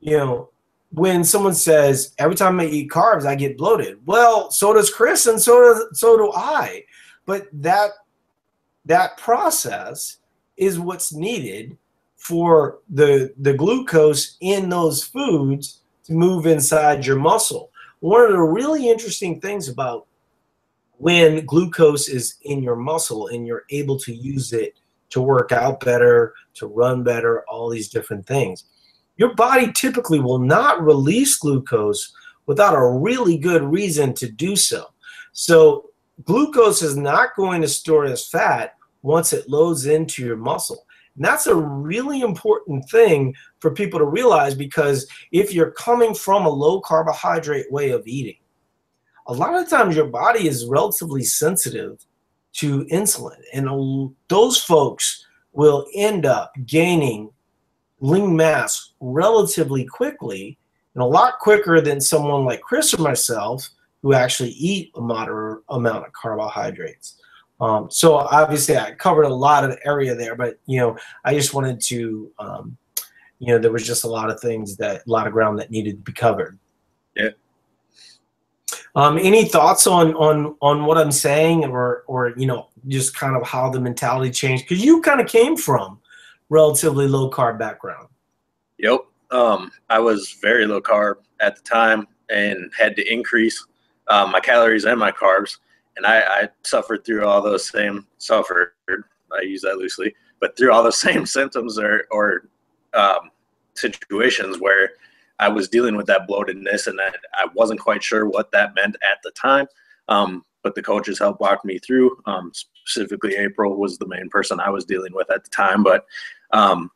[0.00, 0.50] you know,
[0.94, 3.98] when someone says every time I eat carbs I get bloated.
[4.06, 6.84] Well, so does Chris and so does so do I.
[7.26, 7.90] But that
[8.84, 10.18] that process
[10.56, 11.76] is what's needed
[12.16, 17.70] for the the glucose in those foods move inside your muscle.
[18.00, 20.06] One of the really interesting things about
[20.98, 24.78] when glucose is in your muscle and you're able to use it
[25.10, 28.64] to work out better, to run better, all these different things
[29.16, 32.12] your body typically will not release glucose
[32.46, 34.86] without a really good reason to do so.
[35.32, 35.90] So,
[36.24, 40.86] glucose is not going to store as fat once it loads into your muscle.
[41.16, 43.34] And that's a really important thing
[43.64, 48.36] for people to realize because if you're coming from a low carbohydrate way of eating,
[49.26, 52.04] a lot of times your body is relatively sensitive
[52.52, 53.40] to insulin.
[53.54, 57.30] And those folks will end up gaining
[58.00, 60.58] lean mass relatively quickly
[60.94, 63.70] and a lot quicker than someone like Chris or myself
[64.02, 67.18] who actually eat a moderate amount of carbohydrates.
[67.62, 71.54] Um, so obviously I covered a lot of area there, but you know, I just
[71.54, 72.76] wanted to, um,
[73.38, 75.70] you know, there was just a lot of things that a lot of ground that
[75.70, 76.58] needed to be covered.
[77.16, 77.30] Yeah.
[78.96, 83.36] Um, any thoughts on on on what I'm saying, or or you know, just kind
[83.36, 84.64] of how the mentality changed?
[84.68, 86.00] Because you kind of came from
[86.48, 88.08] relatively low carb background.
[88.78, 89.00] Yep.
[89.30, 93.64] Um, I was very low carb at the time and had to increase
[94.08, 95.58] um, my calories and my carbs.
[95.96, 98.72] And I, I, suffered through all those same suffered.
[98.88, 102.48] I use that loosely, but through all those same symptoms or or
[102.94, 103.30] um,
[103.74, 104.90] situations where
[105.38, 108.96] I was dealing with that bloatedness and that I wasn't quite sure what that meant
[108.96, 109.66] at the time.
[110.08, 112.16] Um, but the coaches helped walk me through.
[112.26, 115.82] Um, specifically, April was the main person I was dealing with at the time.
[115.82, 116.06] But
[116.52, 116.90] um,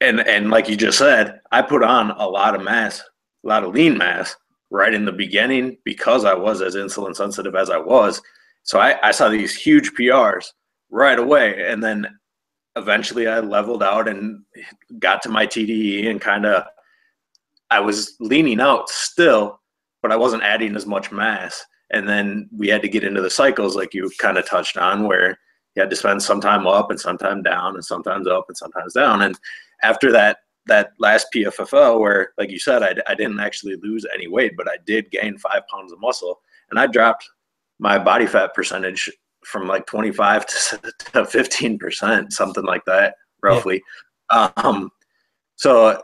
[0.00, 3.00] and and like you just said, I put on a lot of mass,
[3.44, 4.36] a lot of lean mass
[4.70, 8.20] right in the beginning because I was as insulin sensitive as I was.
[8.64, 10.46] So I, I saw these huge PRs
[10.90, 12.06] right away, and then
[12.76, 14.42] eventually I leveled out and
[14.98, 16.64] got to my TDE and kind of
[17.70, 19.60] I was leaning out still,
[20.02, 21.64] but I wasn't adding as much mass.
[21.90, 25.06] And then we had to get into the cycles like you kind of touched on
[25.06, 25.38] where
[25.74, 28.56] you had to spend some time up and some time down and sometimes up and
[28.56, 29.22] sometimes down.
[29.22, 29.38] And
[29.82, 34.28] after that that last pffo where like you said I, I didn't actually lose any
[34.28, 36.40] weight but i did gain five pounds of muscle.
[36.70, 37.28] And i dropped
[37.78, 39.10] my body fat percentage
[39.44, 43.82] from like 25 to 15 percent something like that roughly
[44.32, 44.50] yeah.
[44.56, 44.90] um
[45.56, 46.00] so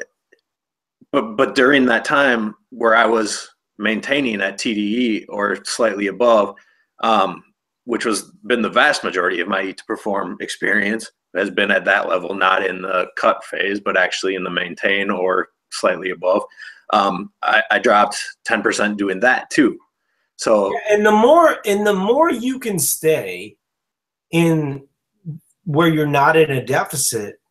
[1.13, 3.49] but but during that time where i was
[3.81, 6.55] maintaining at TDE or slightly above,
[7.03, 7.43] um,
[7.85, 11.85] which was been the vast majority of my eat to perform experience has been at
[11.87, 16.43] that level, not in the cut phase, but actually in the maintain or slightly above.
[16.93, 19.79] Um, I, I dropped 10% doing that too.
[20.41, 23.59] So, and the more, and the more you can stay
[24.31, 24.87] in
[25.67, 27.43] where you're not in a deficit,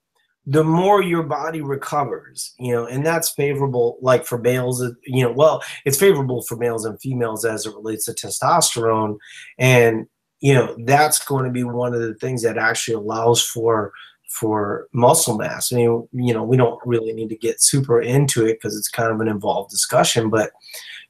[0.47, 5.31] the more your body recovers, you know, and that's favorable, like for males, you know,
[5.31, 9.17] well, it's favorable for males and females as it relates to testosterone.
[9.59, 10.07] And,
[10.39, 13.91] you know, that's going to be one of the things that actually allows for
[14.29, 15.73] for muscle mass.
[15.73, 18.89] I mean, you know, we don't really need to get super into it because it's
[18.89, 20.51] kind of an involved discussion, but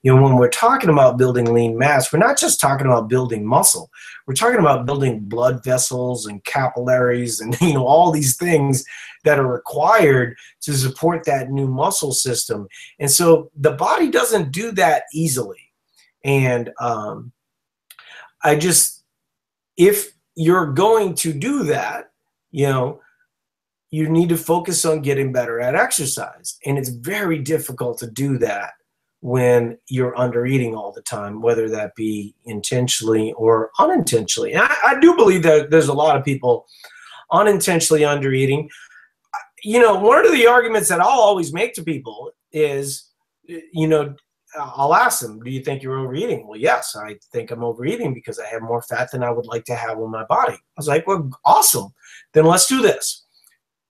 [0.02, 3.46] you know when we're talking about building lean mass we're not just talking about building
[3.46, 3.90] muscle.
[4.26, 8.86] We're talking about building blood vessels and capillaries and you know all these things
[9.26, 12.68] that are required to support that new muscle system.
[13.00, 15.72] And so the body doesn't do that easily.
[16.24, 17.32] And um,
[18.44, 19.04] i just
[19.78, 22.12] if you're going to do that
[22.52, 23.02] you know
[23.92, 26.60] you need to focus on getting better at exercise.
[26.66, 28.74] And it's very difficult to do that
[29.22, 34.54] when you're under eating all the time, whether that be intentionally or unintentionally.
[34.54, 36.68] And I, I do believe that there's a lot of people
[37.32, 38.70] unintentionally under eating.
[39.64, 43.10] You know, one of the arguments that I'll always make to people is,
[43.46, 44.16] you know,
[44.58, 46.48] I'll ask them, do you think you're overeating?
[46.48, 49.66] Well, yes, I think I'm overeating because I have more fat than I would like
[49.66, 50.54] to have on my body.
[50.54, 51.90] I was like, well, awesome.
[52.34, 53.26] Then let's do this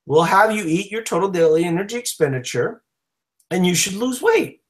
[0.10, 2.82] We'll have you eat your total daily energy expenditure
[3.52, 4.62] and you should lose weight.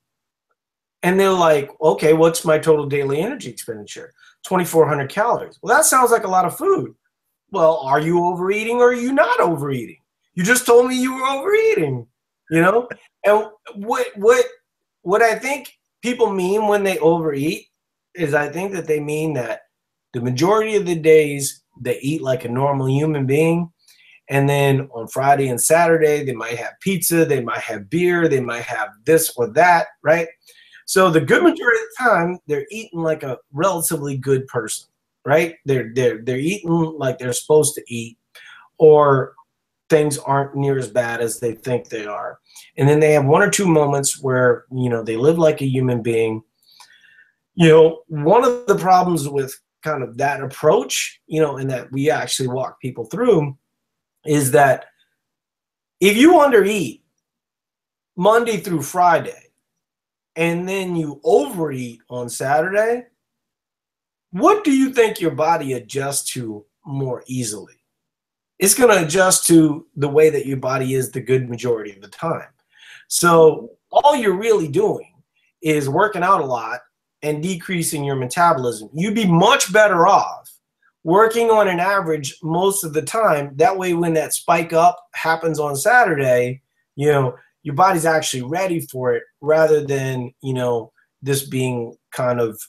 [1.04, 4.14] And they're like, okay, what's my total daily energy expenditure?
[4.44, 5.60] 2,400 calories.
[5.62, 6.94] Well, that sounds like a lot of food.
[7.52, 10.00] Well, are you overeating or are you not overeating?
[10.34, 12.06] You just told me you were overeating,
[12.50, 12.88] you know?
[13.26, 13.46] And
[13.76, 14.46] what, what,
[15.02, 17.68] what I think people mean when they overeat
[18.16, 19.62] is I think that they mean that
[20.14, 23.72] the majority of the days they eat like a normal human being
[24.30, 28.40] and then on Friday and Saturday, they might have pizza, they might have beer, they
[28.40, 30.28] might have this or that, right?
[30.90, 34.90] So the good majority of the time, they're eating like a relatively good person,
[35.24, 35.54] right?
[35.64, 38.18] They're they're they're eating like they're supposed to eat,
[38.80, 39.36] or
[39.92, 42.40] things aren't near as bad as they think they are.
[42.76, 45.68] And then they have one or two moments where you know they live like a
[45.68, 46.42] human being.
[47.54, 51.92] You know, one of the problems with kind of that approach, you know, and that
[51.92, 53.56] we actually walk people through
[54.26, 54.86] is that
[56.00, 57.02] if you undereat
[58.16, 59.49] Monday through Friday
[60.36, 63.06] and then you overeat on Saturday,
[64.32, 67.74] what do you think your body adjusts to more easily?
[68.60, 72.02] It's going to adjust to the way that your body is the good majority of
[72.02, 72.50] the time.
[73.08, 75.14] So, all you're really doing
[75.64, 76.82] is working out a lot
[77.24, 78.90] and decreasing your metabolism.
[78.94, 80.50] You'd be much better off
[81.04, 83.54] working on an average most of the time.
[83.56, 86.62] That way, when that spike up happens on Saturday,
[86.96, 90.92] you know, your body's actually ready for it rather than, you know,
[91.22, 92.60] this being kind of,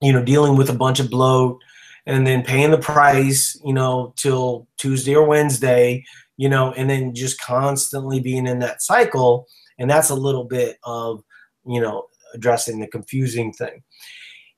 [0.00, 1.60] you know, dealing with a bunch of bloat
[2.06, 6.04] and then paying the price, you know, till Tuesday or Wednesday,
[6.36, 9.46] you know, and then just constantly being in that cycle.
[9.78, 11.22] And that's a little bit of,
[11.66, 13.82] you know, addressing the confusing thing.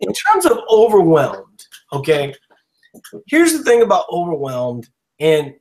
[0.01, 2.35] In terms of overwhelmed, okay,
[3.27, 4.89] here's the thing about overwhelmed,
[5.19, 5.55] and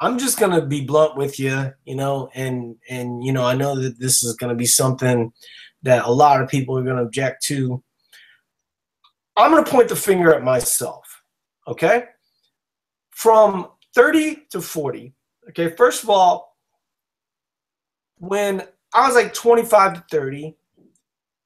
[0.00, 3.78] I'm just gonna be blunt with you, you know, and and you know, I know
[3.80, 5.32] that this is gonna be something
[5.82, 7.82] that a lot of people are gonna object to.
[9.36, 11.22] I'm gonna point the finger at myself,
[11.66, 12.04] okay?
[13.10, 15.14] From 30 to 40.
[15.50, 16.56] Okay, first of all,
[18.18, 20.56] when I was like 25 to 30,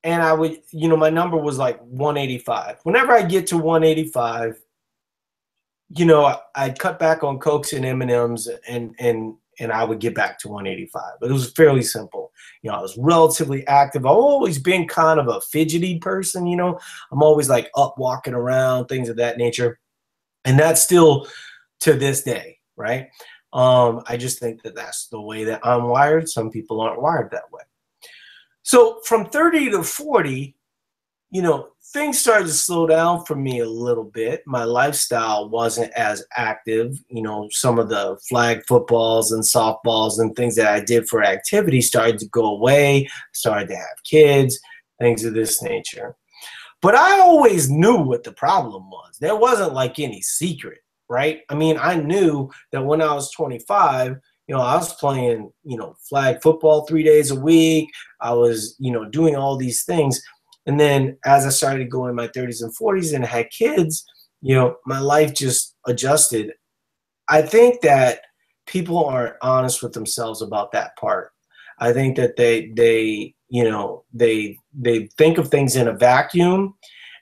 [0.04, 2.78] and I would, you know, my number was like 185.
[2.84, 4.58] Whenever I get to 185,
[5.90, 9.84] you know, I'd cut back on cokes and M and M's, and and and I
[9.84, 11.02] would get back to 185.
[11.20, 12.32] But it was fairly simple.
[12.62, 14.04] You know, I was relatively active.
[14.04, 16.46] I've always been kind of a fidgety person.
[16.46, 16.78] You know,
[17.10, 19.78] I'm always like up walking around, things of that nature,
[20.44, 21.26] and that's still
[21.80, 23.08] to this day, right?
[23.52, 26.28] Um, I just think that that's the way that I'm wired.
[26.28, 27.62] Some people aren't wired that way.
[28.62, 30.54] So from 30 to 40,
[31.30, 34.42] you know, things started to slow down for me a little bit.
[34.46, 36.98] My lifestyle wasn't as active.
[37.08, 41.22] You know, some of the flag footballs and softballs and things that I did for
[41.22, 43.08] activity started to go away.
[43.32, 44.58] Started to have kids,
[45.00, 46.16] things of this nature.
[46.82, 49.16] But I always knew what the problem was.
[49.20, 50.78] There wasn't like any secret,
[51.08, 51.40] right?
[51.48, 54.16] I mean, I knew that when I was 25,
[54.46, 57.90] you know, I was playing, you know, flag football three days a week.
[58.20, 60.22] I was, you know, doing all these things
[60.66, 64.04] and then as I started going in my 30s and 40s and had kids,
[64.40, 66.52] you know, my life just adjusted.
[67.28, 68.20] I think that
[68.66, 71.32] people aren't honest with themselves about that part.
[71.78, 76.74] I think that they they you know they they think of things in a vacuum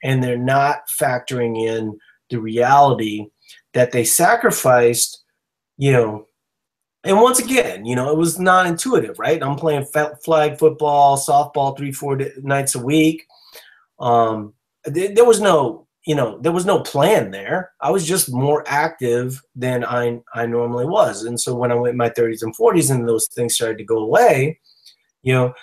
[0.03, 1.99] and they're not factoring in
[2.31, 3.27] the reality
[3.75, 5.25] that they sacrificed,
[5.79, 6.27] you know,
[7.07, 9.43] and once again, you know, it was not intuitive, right?
[9.43, 9.87] I'm playing
[10.25, 13.27] flag football, softball three, four nights a week.
[13.99, 14.55] Um,
[14.93, 17.73] th- there was no, you know, there was no plan there.
[17.81, 21.97] I was just more active than I I normally was, and so when I went
[21.97, 24.61] my 30s and 40s, and those things started to go away,
[25.23, 25.55] you know,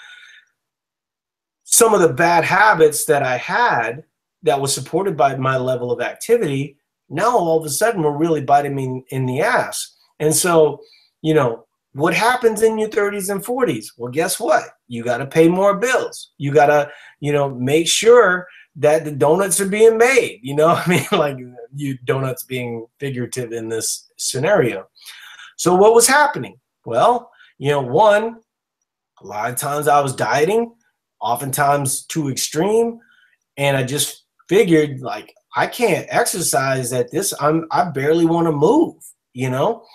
[1.63, 4.03] some of the bad habits that I had
[4.43, 6.77] that was supported by my level of activity
[7.13, 9.95] now all of a sudden were really biting me in the ass.
[10.19, 10.81] And so,
[11.23, 13.87] you know, what happens in your 30s and 40s?
[13.97, 14.63] Well, guess what?
[14.87, 16.31] You got to pay more bills.
[16.37, 20.39] You got to, you know, make sure that the donuts are being made.
[20.43, 21.37] You know, I mean, like
[21.75, 24.87] you donuts being figurative in this scenario.
[25.57, 26.59] So what was happening?
[26.85, 28.37] Well, you know, one,
[29.21, 30.73] a lot of times I was dieting,
[31.21, 32.99] oftentimes too extreme,
[33.55, 37.33] and I just figured like I can't exercise at this.
[37.39, 38.95] I'm I barely want to move,
[39.33, 39.85] you know.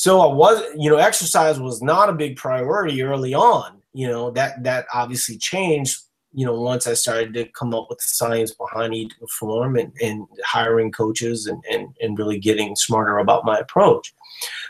[0.00, 3.82] So I was, you know, exercise was not a big priority early on.
[3.92, 5.94] You know that that obviously changed.
[6.32, 9.92] You know, once I started to come up with the science behind Eat Perform and,
[10.00, 14.14] and hiring coaches and, and and really getting smarter about my approach.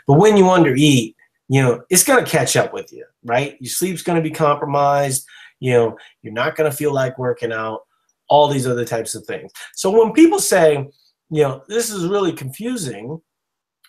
[0.05, 1.15] But when you under eat,
[1.47, 3.55] you know, it's gonna catch up with you, right?
[3.61, 5.25] Your sleep's gonna be compromised.
[5.61, 7.83] You know, you're not gonna feel like working out
[8.27, 9.53] all these other types of things.
[9.75, 10.89] So when people say,
[11.29, 13.21] you know, this is really confusing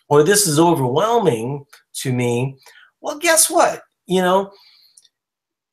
[0.09, 2.57] or this is overwhelming to me,
[3.01, 3.81] well, guess what?
[4.05, 4.51] You know,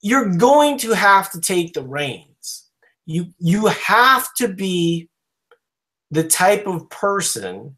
[0.03, 2.69] you're going to have to take the reins.
[3.07, 5.09] You you have to be
[6.11, 7.77] the type of person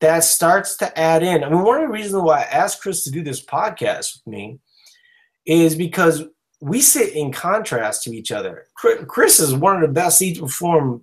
[0.00, 1.42] that starts to add in.
[1.42, 4.32] I mean, one of the reasons why I asked Chris to do this podcast with
[4.32, 4.60] me
[5.46, 6.24] is because
[6.60, 8.66] we sit in contrast to each other.
[8.74, 11.02] Chris is one of the best to Perform,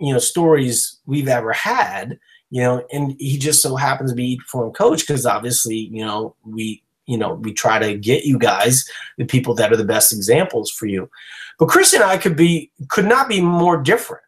[0.00, 2.18] you know, stories we've ever had.
[2.54, 6.36] You know, and he just so happens to be Perform coach because obviously, you know,
[6.44, 8.88] we you know we try to get you guys
[9.18, 11.10] the people that are the best examples for you.
[11.58, 14.22] But Chris and I could be could not be more different.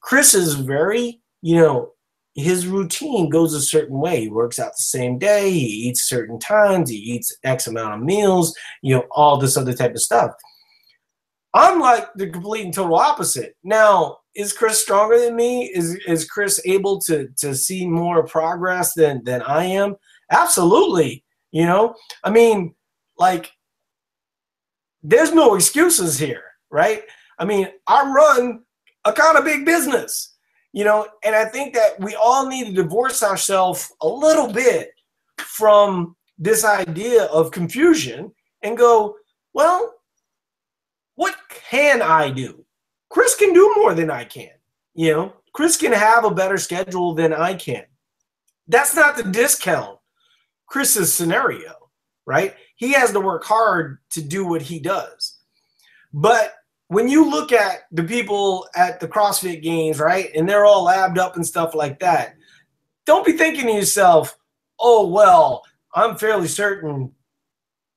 [0.00, 1.92] Chris is very, you know,
[2.34, 4.22] his routine goes a certain way.
[4.22, 8.00] He works out the same day, he eats certain times, he eats X amount of
[8.00, 10.30] meals, you know, all this other type of stuff.
[11.52, 13.56] I'm like the complete and total opposite.
[13.62, 15.64] Now, is Chris stronger than me?
[15.74, 19.96] Is is Chris able to to see more progress than than I am?
[20.30, 21.24] Absolutely.
[21.50, 22.74] You know, I mean,
[23.18, 23.50] like,
[25.02, 27.02] there's no excuses here, right?
[27.38, 28.60] I mean, I run
[29.04, 30.36] a kind of big business
[30.72, 34.90] you know and i think that we all need to divorce ourselves a little bit
[35.38, 38.30] from this idea of confusion
[38.62, 39.14] and go
[39.54, 39.94] well
[41.14, 41.36] what
[41.70, 42.64] can i do
[43.08, 44.50] chris can do more than i can
[44.94, 45.32] you know?
[45.52, 47.84] Chris can have a better schedule than i can.
[48.66, 49.98] That's not the discount
[50.66, 51.78] chris's scenario
[52.28, 52.54] right?
[52.76, 55.38] He has to work hard to do what he does.
[56.12, 56.52] But
[56.88, 61.16] when you look at the people at the CrossFit games, right, and they're all labbed
[61.16, 62.34] up and stuff like that,
[63.06, 64.36] don't be thinking to yourself,
[64.78, 67.12] oh, well, I'm fairly certain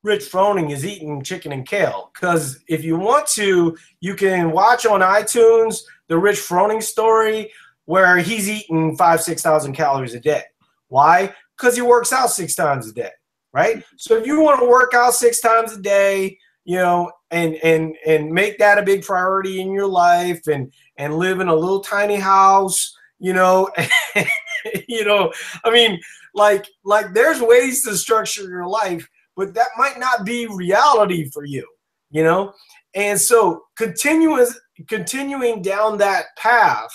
[0.02, 2.10] Rich Froning is eating chicken and kale.
[2.12, 7.52] Because if you want to, you can watch on iTunes the Rich Froning story
[7.84, 10.42] where he's eating five, 6,000 calories a day.
[10.88, 11.34] Why?
[11.56, 13.10] Because he works out six times a day,
[13.52, 13.82] right?
[13.96, 17.96] So if you want to work out six times a day, you know, and and
[18.06, 21.80] and make that a big priority in your life and and live in a little
[21.80, 23.70] tiny house, you know,
[24.88, 25.32] you know,
[25.64, 25.98] I mean,
[26.34, 31.44] like like there's ways to structure your life, but that might not be reality for
[31.44, 31.66] you,
[32.10, 32.52] you know?
[32.94, 34.58] And so continuous
[34.88, 36.90] continuing down that path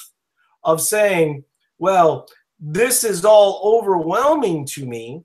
[0.63, 1.43] of saying,
[1.79, 2.27] well,
[2.59, 5.23] this is all overwhelming to me,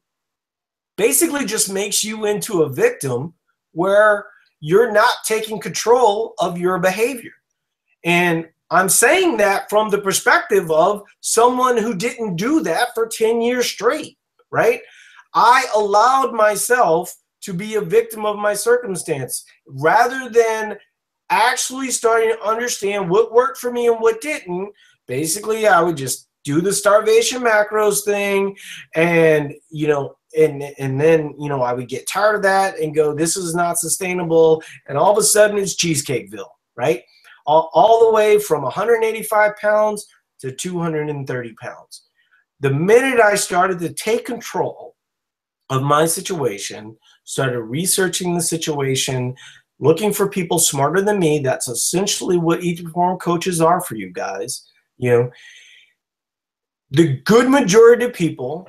[0.97, 3.35] basically just makes you into a victim
[3.73, 4.27] where
[4.61, 7.33] you're not taking control of your behavior.
[8.05, 13.41] And I'm saying that from the perspective of someone who didn't do that for 10
[13.41, 14.19] years straight,
[14.51, 14.81] right?
[15.35, 20.78] I allowed myself to be a victim of my circumstance rather than
[21.30, 24.72] actually starting to understand what worked for me and what didn't.
[25.07, 28.57] Basically, I would just do the starvation macros thing
[28.95, 32.95] and, you know, and and then you know I would get tired of that and
[32.95, 37.03] go, this is not sustainable, and all of a sudden it's Cheesecakeville, right?
[37.45, 40.07] All, all the way from 185 pounds
[40.41, 42.05] to 230 pounds.
[42.61, 44.95] The minute I started to take control
[45.73, 49.35] of my situation, started researching the situation,
[49.79, 51.39] looking for people smarter than me.
[51.39, 54.68] That's essentially what to Perform coaches are for you guys.
[54.99, 55.31] You know,
[56.91, 58.68] the good majority of people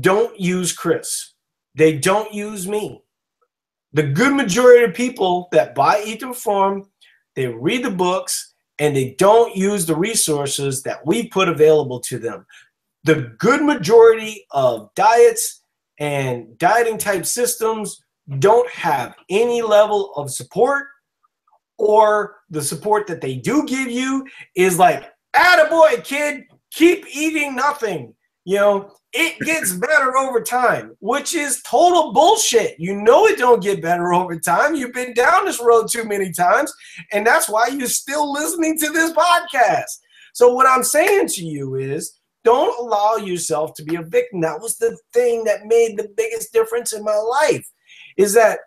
[0.00, 1.32] don't use Chris.
[1.76, 3.00] They don't use me.
[3.92, 6.90] The good majority of people that buy Eat to Perform,
[7.36, 12.18] they read the books and they don't use the resources that we put available to
[12.18, 12.46] them.
[13.04, 15.62] The good majority of diets
[15.98, 18.02] and dieting type systems
[18.38, 20.86] don't have any level of support
[21.78, 24.24] or the support that they do give you
[24.54, 28.14] is like, attaboy, kid, keep eating nothing.
[28.44, 32.78] You know, it gets better over time, which is total bullshit.
[32.78, 34.74] You know it don't get better over time.
[34.74, 36.72] You've been down this road too many times,
[37.12, 39.90] and that's why you're still listening to this podcast.
[40.34, 44.40] So what I'm saying to you is don't allow yourself to be a victim.
[44.40, 47.66] That was the thing that made the biggest difference in my life.
[48.16, 48.60] Is that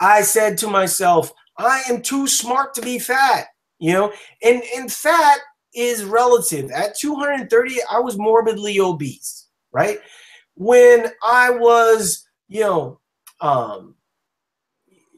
[0.00, 3.46] I said to myself, I am too smart to be fat,
[3.78, 4.12] you know?
[4.42, 5.38] And and fat
[5.74, 6.70] is relative.
[6.70, 9.98] At 230, I was morbidly obese, right?
[10.54, 13.00] When I was, you know,
[13.40, 13.96] um,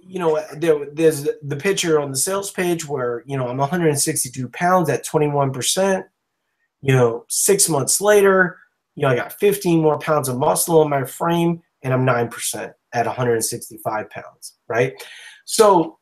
[0.08, 4.48] you know, there, there's the picture on the sales page where, you know, I'm 162
[4.50, 6.04] pounds at 21%.
[6.86, 8.58] You know, six months later,
[8.94, 12.72] you know, I got 15 more pounds of muscle in my frame and I'm 9%
[12.92, 14.92] at 165 pounds, right?
[15.46, 15.98] So,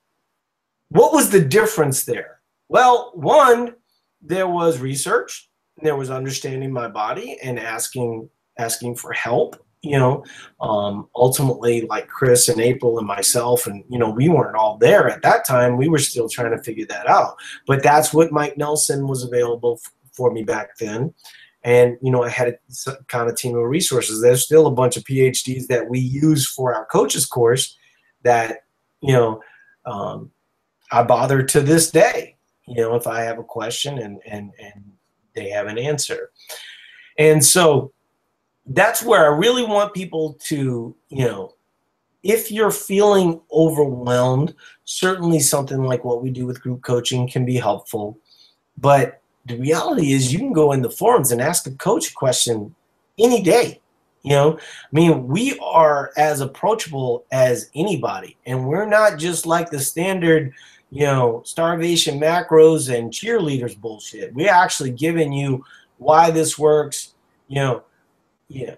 [0.90, 2.42] what was the difference there?
[2.68, 3.76] Well, one,
[4.20, 5.48] there was research,
[5.80, 8.28] there was understanding my body and asking
[8.58, 9.56] asking for help.
[9.80, 10.24] You know,
[10.60, 15.08] um, ultimately, like Chris and April and myself, and you know, we weren't all there
[15.08, 15.78] at that time.
[15.78, 17.36] We were still trying to figure that out.
[17.66, 19.80] But that's what Mike Nelson was available
[20.14, 21.12] for me back then.
[21.62, 22.48] And you know, I had
[22.86, 24.20] a kind of team of resources.
[24.20, 27.76] There's still a bunch of PhDs that we use for our coaches course
[28.22, 28.64] that
[29.00, 29.40] you know
[29.86, 30.30] um,
[30.92, 32.34] I bother to this day
[32.66, 34.92] you know, if I have a question and and and
[35.34, 36.30] they have an answer.
[37.18, 37.92] And so
[38.66, 41.54] that's where I really want people to, you know,
[42.22, 44.54] if you're feeling overwhelmed,
[44.84, 48.18] certainly something like what we do with group coaching can be helpful.
[48.78, 52.14] But the reality is you can go in the forums and ask a coach a
[52.14, 52.74] question
[53.18, 53.80] any day.
[54.22, 59.68] You know, I mean, we are as approachable as anybody, and we're not just like
[59.68, 60.54] the standard
[60.94, 64.32] you know, starvation macros and cheerleaders bullshit.
[64.32, 65.64] We're actually giving you
[65.98, 67.14] why this works,
[67.48, 67.82] you know,
[68.46, 68.76] you know,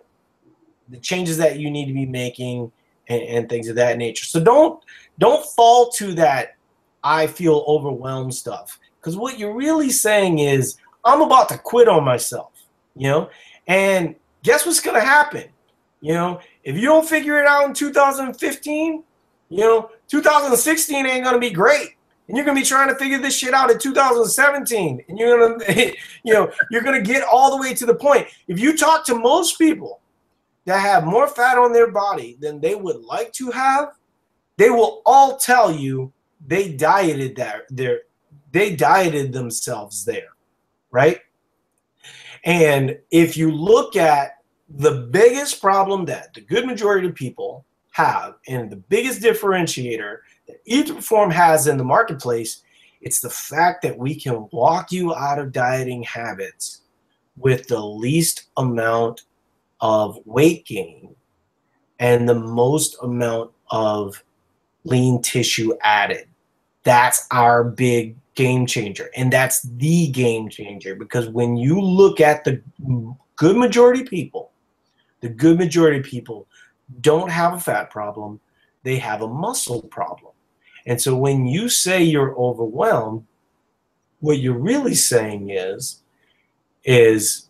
[0.89, 2.73] the changes that you need to be making
[3.09, 4.25] and, and things of that nature.
[4.25, 4.83] So don't
[5.19, 6.57] don't fall to that
[7.05, 8.81] I feel overwhelmed stuff.
[9.07, 12.51] Because what you're really saying is, I'm about to quit on myself,
[12.97, 13.31] you know?
[13.69, 15.45] And guess what's gonna happen?
[16.01, 19.05] You know, if you don't figure it out in 2015,
[19.49, 21.91] you know, 2016 ain't gonna be great
[22.27, 25.39] and you're going to be trying to figure this shit out in 2017 and you're
[25.39, 25.95] going to
[26.25, 29.07] you know you're going to get all the way to the point if you talk
[29.07, 30.01] to most people
[30.65, 33.93] that have more fat on their body than they would like to have
[34.57, 36.13] they will all tell you
[36.49, 38.01] they dieted that there
[38.57, 40.35] they dieted themselves there
[40.91, 41.21] right
[42.45, 44.37] and if you look at
[44.69, 50.57] the biggest problem that the good majority of people have and the biggest differentiator that
[50.65, 52.63] Eat to Perform has in the marketplace,
[53.01, 56.83] it's the fact that we can walk you out of dieting habits
[57.37, 59.23] with the least amount
[59.81, 61.15] of weight gain
[61.99, 64.23] and the most amount of
[64.85, 66.29] lean tissue added.
[66.85, 69.11] That's our big game changer.
[69.17, 72.63] And that's the game changer because when you look at the
[73.35, 74.53] good majority of people,
[75.21, 76.47] the good majority of people
[77.01, 78.39] don't have a fat problem,
[78.85, 80.33] they have a muscle problem.
[80.87, 83.27] And so when you say you're overwhelmed,
[84.21, 86.03] what you're really saying is,
[86.85, 87.49] is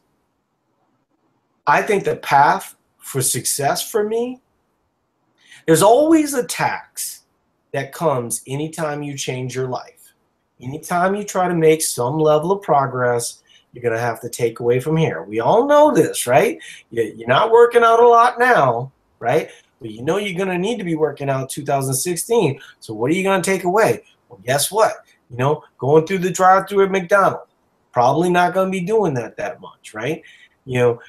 [1.67, 4.41] I think the path for success for me,
[5.67, 7.25] there's always a tax
[7.73, 9.96] that comes anytime you change your life.
[10.61, 13.43] Anytime you try to make some level of progress,
[13.73, 15.23] you're going to have to take away from here.
[15.23, 16.59] We all know this, right?
[16.91, 19.51] You're not working out a lot now, right?
[19.81, 22.61] but you know you're going to need to be working out 2016.
[22.81, 24.03] So what are you going to take away?
[24.29, 24.95] Well, guess what?
[25.31, 27.51] You know, going through the drive-through at McDonald's,
[27.93, 30.23] probably not going to be doing that that much, right?
[30.65, 31.01] You know,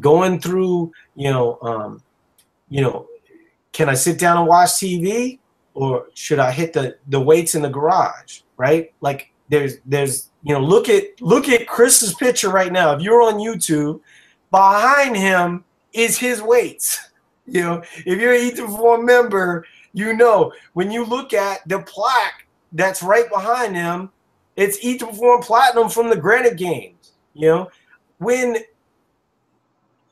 [0.00, 2.02] going through, you know, um,
[2.68, 3.06] you know,
[3.72, 5.38] can I sit down and watch TV,
[5.74, 8.94] or should I hit the the weights in the garage, right?
[9.00, 12.92] Like there's there's you know look at look at Chris's picture right now.
[12.92, 14.00] If you're on YouTube,
[14.50, 17.10] behind him is his weights
[17.46, 21.66] you know, if you're an Eat to Perform member, you know when you look at
[21.68, 24.10] the plaque that's right behind him,
[24.56, 27.12] it's Eat to Perform Platinum from the Granite Games.
[27.34, 27.70] You know,
[28.18, 28.58] when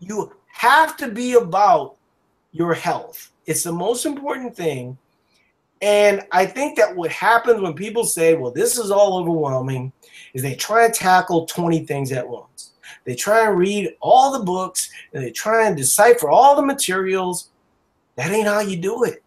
[0.01, 1.97] you have to be about
[2.53, 4.99] your health, it's the most important thing.
[5.83, 9.93] And I think that what happens when people say, well, this is all overwhelming,
[10.35, 12.73] is they try to tackle 20 things at once.
[13.05, 17.51] They try and read all the books and they try and decipher all the materials.
[18.17, 19.23] That ain't how you do it.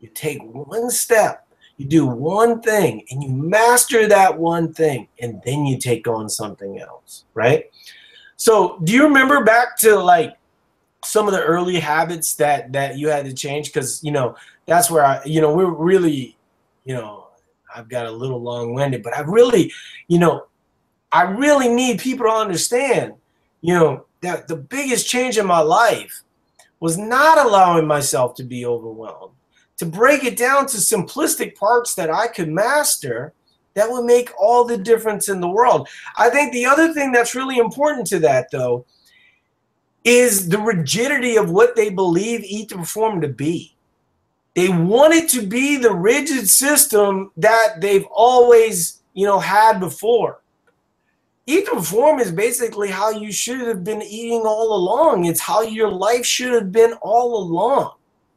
[0.00, 1.46] You take one step.
[1.76, 6.28] You do one thing and you master that one thing, and then you take on
[6.28, 7.64] something else, right?
[8.36, 10.36] So, do you remember back to like
[11.04, 13.72] some of the early habits that that you had to change?
[13.72, 14.36] Because you know
[14.66, 16.36] that's where I, you know, we're really,
[16.84, 17.28] you know,
[17.74, 19.72] I've got a little long-winded, but I really,
[20.08, 20.46] you know,
[21.12, 23.14] I really need people to understand,
[23.60, 26.22] you know, that the biggest change in my life
[26.80, 29.34] was not allowing myself to be overwhelmed
[29.76, 33.32] to break it down to simplistic parts that I could master
[33.74, 35.88] that would make all the difference in the world.
[36.16, 38.86] I think the other thing that's really important to that, though,
[40.04, 43.73] is the rigidity of what they believe to Perform to be.
[44.54, 50.40] They want it to be the rigid system that they've always, you know, had before.
[51.46, 55.26] Eat to Perform is basically how you should have been eating all along.
[55.26, 57.92] It's how your life should have been all along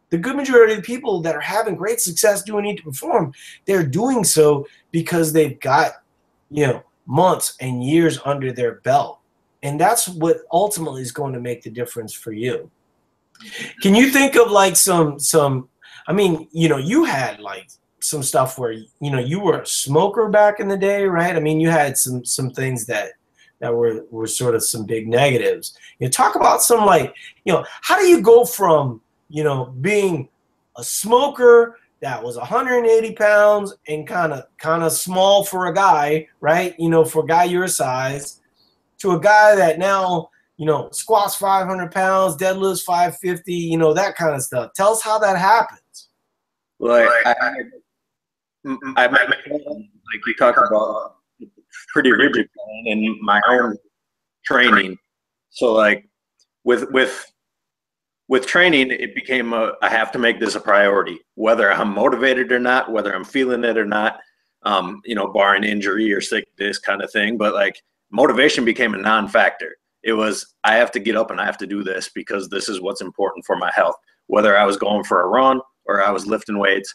[0.10, 3.34] the good majority of people that are having great success doing Eat to Perform,
[3.66, 6.04] they're doing so because they've got,
[6.50, 9.20] you know, months and years under their belt.
[9.64, 12.70] And that's what ultimately is going to make the difference for you.
[13.82, 15.70] Can you think of like some some
[16.08, 19.66] I mean, you know, you had like some stuff where you know you were a
[19.66, 21.36] smoker back in the day, right?
[21.36, 23.12] I mean, you had some some things that
[23.60, 25.78] that were were sort of some big negatives.
[26.00, 29.74] You know, talk about some like, you know, how do you go from you know,
[29.82, 30.30] being
[30.78, 36.28] a smoker that was 180 pounds and kind of kind of small for a guy,
[36.40, 36.76] right?
[36.78, 38.42] You know, for a guy your size,
[39.00, 44.16] to a guy that now you know squats 500 pounds, deadlifts 550, you know that
[44.16, 44.72] kind of stuff.
[44.76, 45.38] Tell us how that
[46.80, 47.72] happens.
[48.64, 51.16] Well, I, I, like we talked about
[51.94, 52.50] pretty rigid
[52.86, 53.78] in my own
[54.46, 54.98] training.
[55.50, 56.08] So like
[56.64, 57.32] with with
[58.28, 62.52] with training, it became a, I have to make this a priority, whether I'm motivated
[62.52, 64.20] or not, whether I'm feeling it or not,
[64.64, 67.38] um, you know, barring injury or sickness kind of thing.
[67.38, 69.78] But like motivation became a non factor.
[70.04, 72.70] It was, I have to get up and I have to do this because this
[72.70, 73.96] is what's important for my health.
[74.28, 76.94] Whether I was going for a run or I was lifting weights,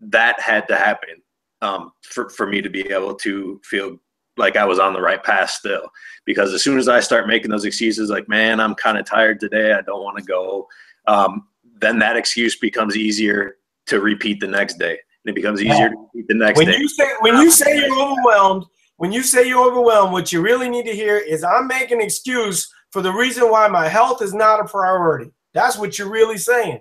[0.00, 1.22] that had to happen
[1.60, 3.98] um, for, for me to be able to feel
[4.36, 5.88] like I was on the right path still.
[6.24, 9.40] Because as soon as I start making those excuses, like, man, I'm kind of tired
[9.40, 10.68] today, I don't want to go,
[11.06, 11.48] um,
[11.80, 14.98] then that excuse becomes easier to repeat the next day.
[15.24, 16.76] And it becomes easier to repeat the next when day.
[16.78, 18.66] You say, when you say you're overwhelmed,
[18.98, 22.04] when you say you're overwhelmed, what you really need to hear is I'm making an
[22.04, 25.30] excuse for the reason why my health is not a priority.
[25.54, 26.80] That's what you're really saying.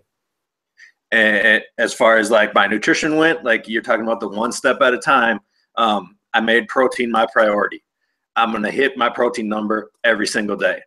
[1.12, 4.82] And as far as like my nutrition went, like you're talking about the one step
[4.82, 5.40] at a time.
[5.76, 7.84] Um, I made protein my priority.
[8.36, 10.82] I'm going to hit my protein number every single day.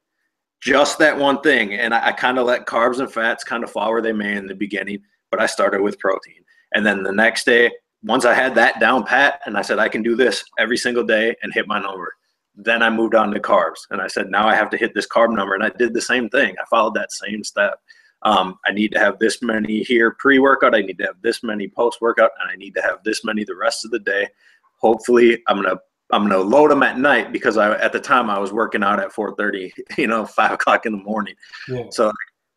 [0.61, 1.75] Just that one thing.
[1.75, 4.37] And I, I kind of let carbs and fats kind of fall where they may
[4.37, 6.45] in the beginning, but I started with protein.
[6.75, 7.73] And then the next day,
[8.05, 11.05] once I had that down pat and I said, I can do this every single
[11.05, 12.13] day and hit my number,
[12.55, 13.81] then I moved on to carbs.
[13.91, 15.55] And I said, now I have to hit this carb number.
[15.55, 16.55] And I did the same thing.
[16.61, 17.81] I followed that same step.
[18.23, 20.75] Um, I need to have this many here pre workout.
[20.75, 22.31] I need to have this many post workout.
[22.41, 24.29] And I need to have this many the rest of the day
[24.81, 25.77] hopefully I'm gonna
[26.13, 29.01] I'm gonna load them at night because I at the time I was working out
[29.01, 31.35] at 4:30, you know, five o'clock in the morning.
[31.69, 31.85] Yeah.
[31.91, 32.13] So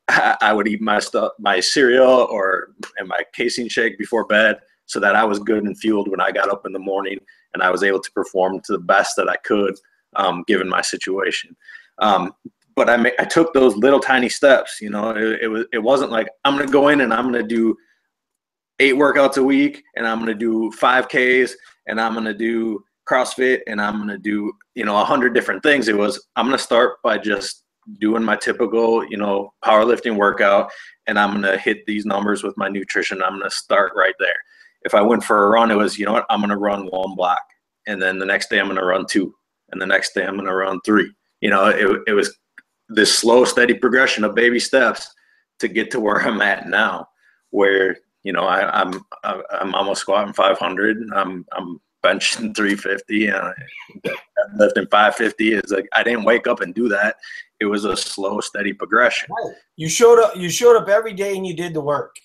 [0.09, 4.59] I, I, would eat my stuff, my cereal or and my casein shake before bed,
[4.85, 7.19] so that I was good and fueled when I got up in the morning,
[7.53, 9.75] and I was able to perform to the best that I could,
[10.15, 11.55] um, given my situation.
[11.99, 12.33] Um,
[12.75, 14.79] but I, I took those little tiny steps.
[14.81, 17.43] You know, it, it was it wasn't like I'm gonna go in and I'm gonna
[17.43, 17.75] do
[18.79, 21.55] eight workouts a week and I'm gonna do five Ks
[21.87, 25.87] and I'm to do CrossFit and I'm to do, you know, a hundred different things.
[25.87, 27.63] It was, I'm to start by just
[27.99, 30.71] doing my typical, you know, powerlifting workout
[31.07, 33.21] and I'm to hit these numbers with my nutrition.
[33.21, 34.35] I'm to start right there.
[34.83, 37.15] If I went for a run, it was, you know what, I'm to run one
[37.15, 37.41] block.
[37.87, 39.33] And then the next day I'm to run two.
[39.71, 41.11] And the next day I'm to run three.
[41.41, 42.37] You know, it, it was
[42.95, 45.13] this slow, steady progression of baby steps
[45.59, 47.07] to get to where I'm at now,
[47.51, 50.97] where you know, I, am I'm, I'm almost squatting 500.
[51.13, 53.53] I'm I'm benching 350 and
[54.55, 55.53] lifting 550.
[55.53, 57.17] Is like I didn't wake up and do that.
[57.59, 59.29] It was a slow, steady progression.
[59.29, 59.55] Right.
[59.75, 60.35] You showed up.
[60.35, 62.15] You showed up every day and you did the work.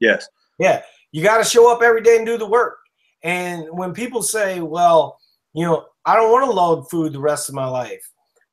[0.00, 0.28] Yes.
[0.58, 0.82] Yeah.
[1.12, 2.78] You got to show up every day and do the work.
[3.22, 5.18] And when people say, "Well,
[5.54, 8.06] you know, I don't want to load food the rest of my life,"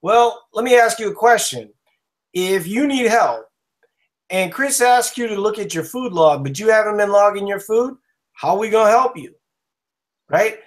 [0.03, 1.73] well, let me ask you a question.
[2.33, 3.47] If you need help
[4.29, 7.47] and Chris asked you to look at your food log, but you haven't been logging
[7.47, 7.95] your food,
[8.33, 9.33] how are we going to help you?
[10.29, 10.59] Right?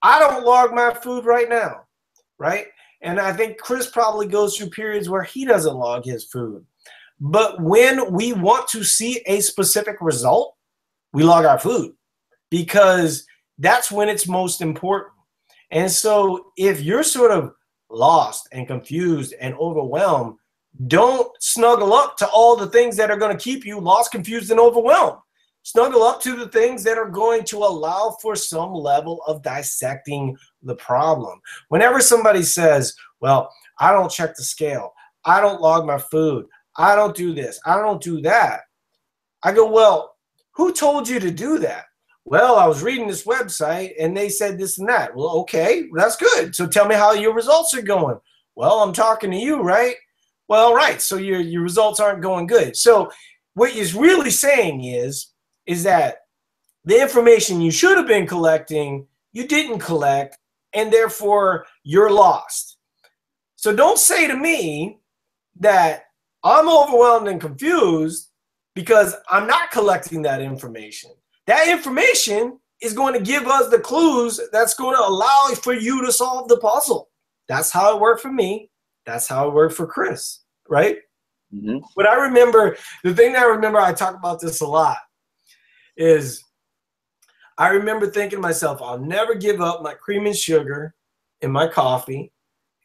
[0.00, 1.82] I don't log my food right now,
[2.38, 2.66] right?
[3.02, 6.64] And I think Chris probably goes through periods where he doesn't log his food.
[7.20, 10.54] But when we want to see a specific result,
[11.12, 11.94] we log our food.
[12.50, 13.26] because
[13.58, 15.12] that's when it's most important.
[15.70, 17.52] And so if you're sort of
[17.90, 20.36] lost and confused and overwhelmed,
[20.86, 24.50] don't snuggle up to all the things that are going to keep you lost, confused,
[24.50, 25.18] and overwhelmed.
[25.62, 30.36] Snuggle up to the things that are going to allow for some level of dissecting
[30.62, 31.40] the problem.
[31.68, 34.92] Whenever somebody says, Well, I don't check the scale,
[35.24, 38.60] I don't log my food, I don't do this, I don't do that,
[39.42, 40.14] I go, Well,
[40.52, 41.84] who told you to do that?
[42.30, 45.16] Well, I was reading this website and they said this and that.
[45.16, 46.54] Well, okay, that's good.
[46.54, 48.18] So tell me how your results are going.
[48.54, 49.94] Well, I'm talking to you, right?
[50.46, 51.00] Well, right.
[51.00, 52.76] So your your results aren't going good.
[52.76, 53.10] So
[53.54, 55.32] what he's really saying is
[55.64, 56.18] is that
[56.84, 60.36] the information you should have been collecting, you didn't collect,
[60.74, 62.76] and therefore you're lost.
[63.56, 64.98] So don't say to me
[65.60, 66.02] that
[66.44, 68.28] I'm overwhelmed and confused
[68.74, 71.10] because I'm not collecting that information.
[71.48, 76.04] That information is going to give us the clues that's going to allow for you
[76.04, 77.08] to solve the puzzle.
[77.48, 78.70] That's how it worked for me.
[79.06, 80.98] That's how it worked for Chris, right?
[81.52, 81.78] Mm-hmm.
[81.96, 84.98] But I remember the thing that I remember, I talk about this a lot,
[85.96, 86.44] is
[87.56, 90.94] I remember thinking to myself, I'll never give up my cream and sugar
[91.40, 92.30] in my coffee,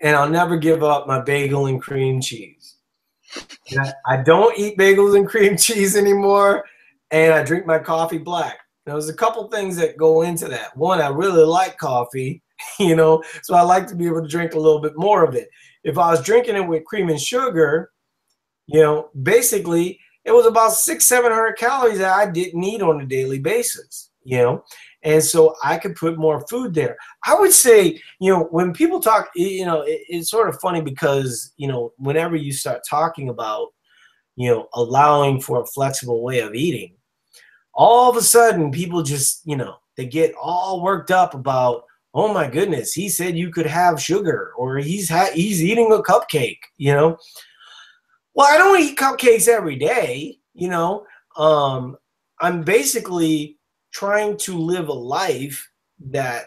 [0.01, 2.77] and I'll never give up my bagel and cream cheese.
[3.77, 6.63] I, I don't eat bagels and cream cheese anymore,
[7.13, 8.59] and I drink my coffee black.
[8.85, 10.75] There's a couple things that go into that.
[10.75, 12.43] One, I really like coffee,
[12.79, 15.35] you know, so I like to be able to drink a little bit more of
[15.35, 15.47] it
[15.83, 17.91] if I was drinking it with cream and sugar,
[18.67, 23.01] you know, basically it was about six, seven hundred calories that I didn't eat on
[23.01, 24.63] a daily basis, you know,
[25.03, 26.95] and so I could put more food there.
[27.25, 30.81] I would say, you know, when people talk, you know, it, it's sort of funny
[30.81, 33.67] because, you know, whenever you start talking about,
[34.35, 36.95] you know, allowing for a flexible way of eating,
[37.73, 42.33] all of a sudden people just, you know, they get all worked up about, oh
[42.33, 46.59] my goodness, he said you could have sugar or he's ha- he's eating a cupcake,
[46.77, 47.17] you know.
[48.35, 51.05] Well, I don't eat cupcakes every day, you know.
[51.37, 51.97] Um,
[52.39, 53.57] I'm basically
[53.91, 55.69] trying to live a life
[56.09, 56.45] that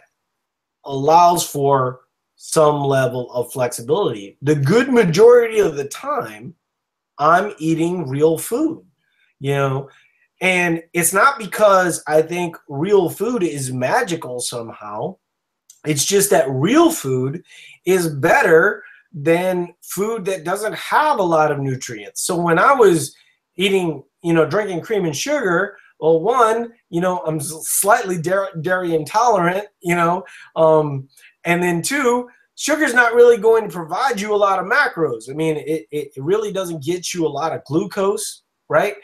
[0.84, 2.00] allows for
[2.36, 4.36] some level of flexibility.
[4.42, 6.54] The good majority of the time,
[7.18, 8.84] I'm eating real food,
[9.40, 9.88] you know.
[10.40, 15.16] And it's not because I think real food is magical somehow
[15.86, 17.42] it's just that real food
[17.84, 18.82] is better
[19.12, 22.22] than food that doesn't have a lot of nutrients.
[22.22, 23.14] So when I was
[23.56, 29.66] eating, you know, drinking cream and sugar, well, one, you know, I'm slightly dairy intolerant,
[29.80, 30.24] you know,
[30.56, 31.08] um,
[31.44, 35.30] and then two, sugar's not really going to provide you a lot of macros.
[35.30, 38.94] I mean, it, it really doesn't get you a lot of glucose, right?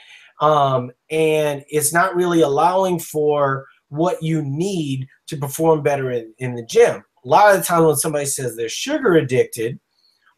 [0.40, 6.54] Um, and it's not really allowing for what you need to perform better in, in
[6.54, 7.04] the gym.
[7.24, 9.78] A lot of the time when somebody says they're sugar addicted,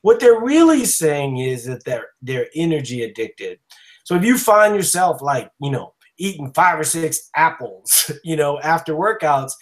[0.02, 3.58] what they're really saying is that they're they're energy addicted.
[4.04, 8.60] So if you find yourself like, you know, eating five or six apples, you know,
[8.60, 9.52] after workouts,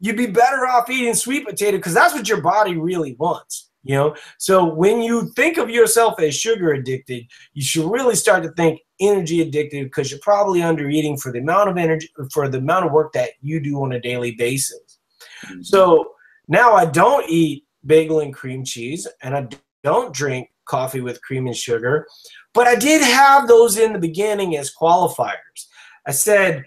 [0.00, 3.94] you'd be better off eating sweet potato because that's what your body really wants you
[3.94, 7.24] know so when you think of yourself as sugar addicted
[7.54, 11.38] you should really start to think energy addicted because you're probably under eating for the
[11.38, 14.98] amount of energy for the amount of work that you do on a daily basis.
[15.44, 15.62] Mm-hmm.
[15.62, 16.12] so
[16.48, 19.46] now i don't eat bagel and cream cheese and i
[19.82, 22.06] don't drink coffee with cream and sugar
[22.54, 25.66] but i did have those in the beginning as qualifiers.
[26.06, 26.64] I said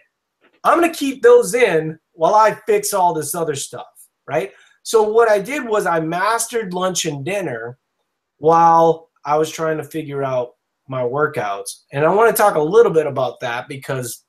[0.64, 3.88] i'm going to keep those in while i fix all this other stuff
[4.28, 4.52] right?
[4.84, 7.78] So what I did was I mastered lunch and dinner
[8.38, 10.54] while I was trying to figure out
[10.88, 11.84] my workouts.
[11.92, 14.24] And I want to talk a little bit about that because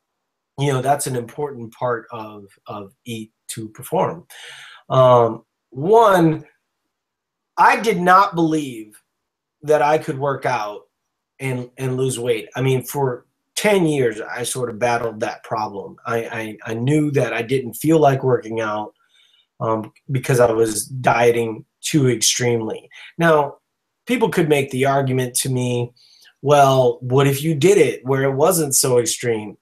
[0.58, 4.26] you know that's an important part of of eat to perform.
[4.88, 6.44] Um, one,
[7.56, 9.00] I did not believe
[9.62, 10.82] that I could work out
[11.40, 12.48] and and lose weight.
[12.56, 13.26] I mean, for
[13.56, 15.96] 10 years I sort of battled that problem.
[16.06, 18.92] I, I, I knew that I didn't feel like working out
[19.60, 22.88] um, because I was dieting too extremely.
[23.18, 23.56] Now,
[24.06, 25.92] people could make the argument to me,
[26.42, 29.56] well, what if you did it where it wasn't so extreme?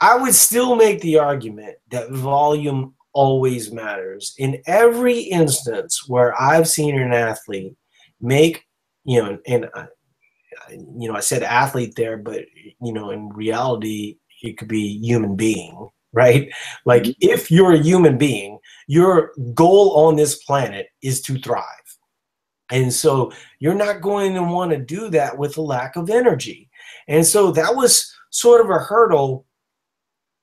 [0.00, 4.34] I would still make the argument that volume always matters.
[4.38, 7.74] In every instance where I've seen an athlete
[8.20, 8.64] make,
[9.04, 9.88] you know, and I,
[10.70, 12.44] you know, I said athlete there, but
[12.80, 16.52] you know, in reality, it could be human being right?
[16.84, 17.28] Like mm-hmm.
[17.30, 21.64] if you're a human being, your goal on this planet is to thrive.
[22.70, 26.68] And so you're not going to want to do that with a lack of energy.
[27.08, 29.46] And so that was sort of a hurdle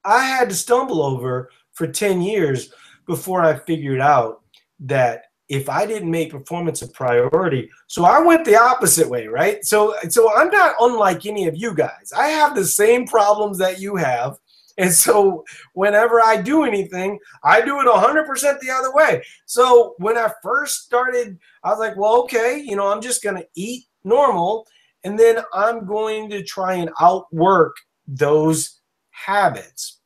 [0.05, 2.71] I had to stumble over for 10 years
[3.07, 4.41] before I figured out
[4.81, 9.63] that if I didn't make performance a priority, so I went the opposite way, right?
[9.63, 12.11] So so I'm not unlike any of you guys.
[12.15, 14.37] I have the same problems that you have.
[14.77, 19.23] And so whenever I do anything, I do it 100% the other way.
[19.45, 23.37] So when I first started, I was like, well, okay, you know, I'm just going
[23.37, 24.67] to eat normal
[25.05, 27.75] and then I'm going to try and outwork
[28.07, 29.99] those habits.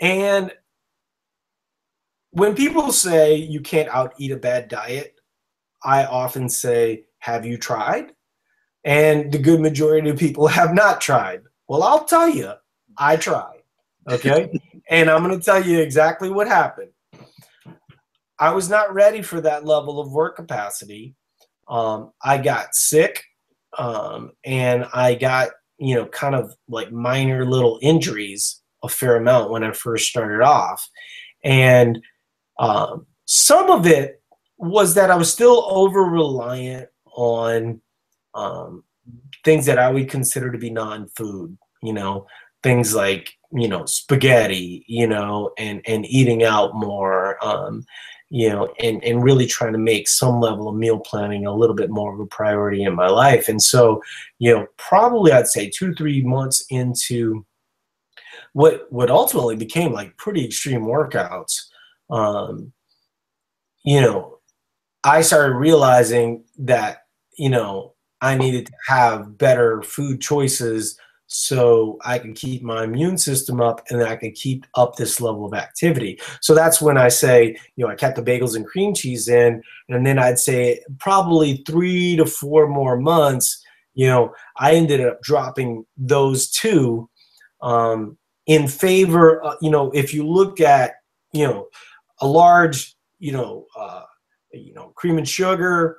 [0.00, 0.52] And
[2.30, 5.18] when people say you can't out eat a bad diet,
[5.82, 8.12] I often say, Have you tried?
[8.84, 11.42] And the good majority of people have not tried.
[11.66, 12.52] Well, I'll tell you,
[12.98, 13.55] I tried.
[14.08, 14.50] Okay.
[14.88, 16.90] and I'm going to tell you exactly what happened.
[18.38, 21.14] I was not ready for that level of work capacity.
[21.68, 23.24] Um, I got sick
[23.78, 29.50] um, and I got, you know, kind of like minor little injuries a fair amount
[29.50, 30.88] when I first started off.
[31.44, 32.00] And
[32.58, 34.22] um, some of it
[34.58, 37.80] was that I was still over reliant on
[38.34, 38.84] um,
[39.44, 42.26] things that I would consider to be non food, you know,
[42.62, 47.84] things like, you know, spaghetti, you know, and, and eating out more, um,
[48.28, 51.76] you know, and, and really trying to make some level of meal planning a little
[51.76, 53.48] bit more of a priority in my life.
[53.48, 54.02] And so,
[54.38, 57.46] you know, probably I'd say two, three months into
[58.52, 61.66] what, what ultimately became like pretty extreme workouts,
[62.10, 62.72] um,
[63.84, 64.38] you know,
[65.04, 67.04] I started realizing that,
[67.38, 70.98] you know, I needed to have better food choices
[71.38, 75.44] so I can keep my immune system up and I can keep up this level
[75.44, 76.18] of activity.
[76.40, 79.62] So that's when I say, you know, I kept the bagels and cream cheese in,
[79.90, 83.62] and then I'd say probably three to four more months,
[83.92, 87.10] you know, I ended up dropping those two
[87.60, 88.16] um,
[88.46, 90.94] in favor, uh, you know, if you look at,
[91.34, 91.68] you know,
[92.22, 94.04] a large, you know, uh,
[94.54, 95.98] you know, cream and sugar,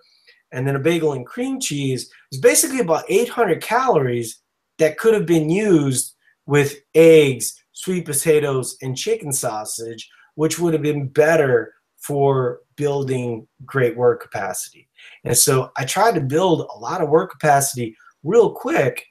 [0.52, 4.42] and then a bagel and cream cheese is basically about 800 calories
[4.80, 6.16] that could have been used
[6.46, 13.98] with eggs, sweet potatoes, and chicken sausage, which would have been better for building great
[13.98, 14.88] work capacity.
[15.24, 19.06] And so I tried to build a lot of work capacity real quick,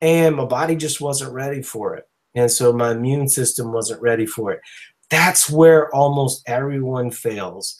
[0.00, 2.08] and my body just wasn't ready for it.
[2.34, 4.60] And so my immune system wasn't ready for it.
[5.10, 7.78] That's where almost everyone fails.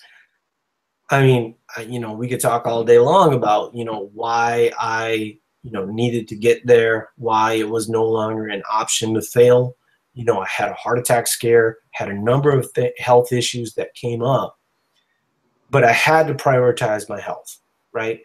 [1.10, 1.54] I mean,
[1.86, 5.84] you know, we could talk all day long about, you know, why I, you know,
[5.84, 9.76] needed to get there, why it was no longer an option to fail.
[10.14, 13.74] You know, I had a heart attack scare, had a number of th- health issues
[13.74, 14.58] that came up,
[15.70, 17.58] but I had to prioritize my health,
[17.92, 18.20] right?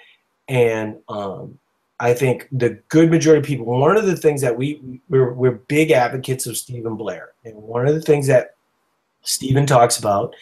[0.48, 1.60] And um,
[2.00, 5.52] I think the good majority of people, one of the things that we, we're, we're
[5.52, 7.34] big advocates of Steven Blair.
[7.44, 8.56] And one of the things that
[9.22, 10.36] Steven talks about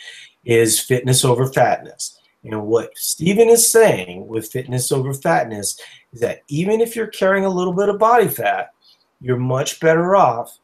[0.46, 2.20] is fitness over fatness.
[2.44, 5.80] And what Steven is saying with fitness over fatness
[6.14, 8.74] is that even if you're carrying a little bit of body fat,
[9.20, 10.59] you're much better off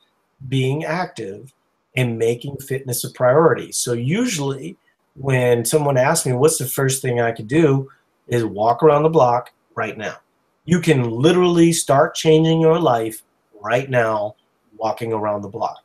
[0.48, 1.54] being active
[1.96, 3.72] and making fitness a priority.
[3.72, 4.78] So usually
[5.16, 7.90] when someone asks me what's the first thing I could do
[8.28, 10.18] is walk around the block right now.
[10.66, 13.24] You can literally start changing your life
[13.60, 14.36] right now
[14.78, 15.84] walking around the block.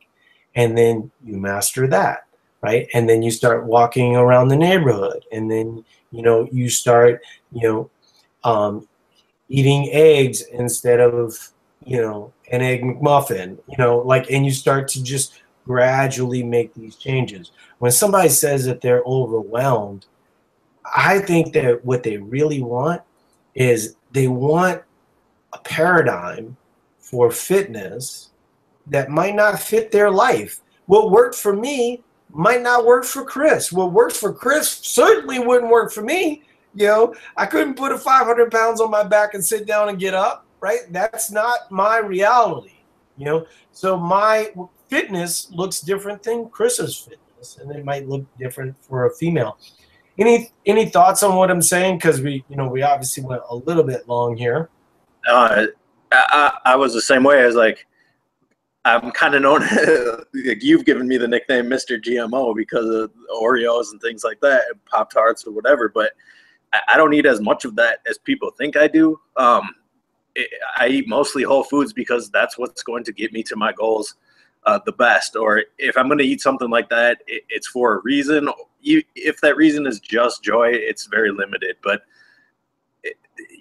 [0.54, 2.26] And then you master that
[2.64, 2.88] right?
[2.94, 7.20] And then you start walking around the neighborhood, and then you know you start
[7.52, 7.90] you know
[8.42, 8.88] um,
[9.54, 11.52] eating eggs instead of
[11.84, 16.74] you know an egg McMuffin, you know, like, and you start to just gradually make
[16.74, 17.52] these changes.
[17.78, 20.06] When somebody says that they're overwhelmed,
[20.94, 23.02] I think that what they really want
[23.54, 24.82] is they want
[25.52, 26.56] a paradigm
[26.98, 28.30] for fitness
[28.88, 30.60] that might not fit their life.
[30.86, 33.72] What worked for me might not work for Chris.
[33.72, 36.42] What works for Chris certainly wouldn't work for me.
[36.74, 39.98] You know, I couldn't put a 500 pounds on my back and sit down and
[39.98, 40.80] get up, right?
[40.90, 42.82] That's not my reality,
[43.16, 43.46] you know.
[43.72, 44.52] So my
[44.88, 49.58] fitness looks different than Chris's fitness, and it might look different for a female.
[50.18, 51.98] Any any thoughts on what I'm saying?
[51.98, 54.70] Because we, you know, we obviously went a little bit long here.
[55.28, 55.66] Uh,
[56.12, 57.42] I, I was the same way.
[57.42, 57.86] I was like,
[58.84, 59.60] I'm kind of known.
[60.46, 62.00] like you've given me the nickname Mr.
[62.00, 65.88] GMO because of Oreos and things like that, Pop Tarts or whatever.
[65.88, 66.12] But
[66.92, 69.20] I, don't eat as much of that as people think I do.
[69.36, 69.74] Um,
[70.34, 73.72] it, I eat mostly whole foods because that's what's going to get me to my
[73.72, 74.14] goals
[74.64, 75.36] uh, the best.
[75.36, 78.48] Or if I'm going to eat something like that, it, it's for a reason.
[78.80, 81.76] You, if that reason is just joy, it's very limited.
[81.82, 82.02] But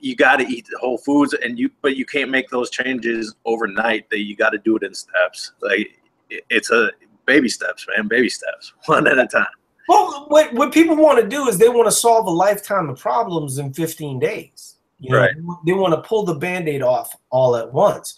[0.01, 4.07] you got to eat whole foods and you but you can't make those changes overnight
[4.11, 5.99] that you got to do it in steps like
[6.29, 6.91] it's a
[7.25, 9.45] baby steps, man, baby steps, one at a time.
[9.87, 12.99] Well, what what people want to do is they want to solve a lifetime of
[12.99, 14.75] problems in 15 days.
[14.99, 15.35] You know, right.
[15.65, 18.17] They want to pull the band-aid off all at once.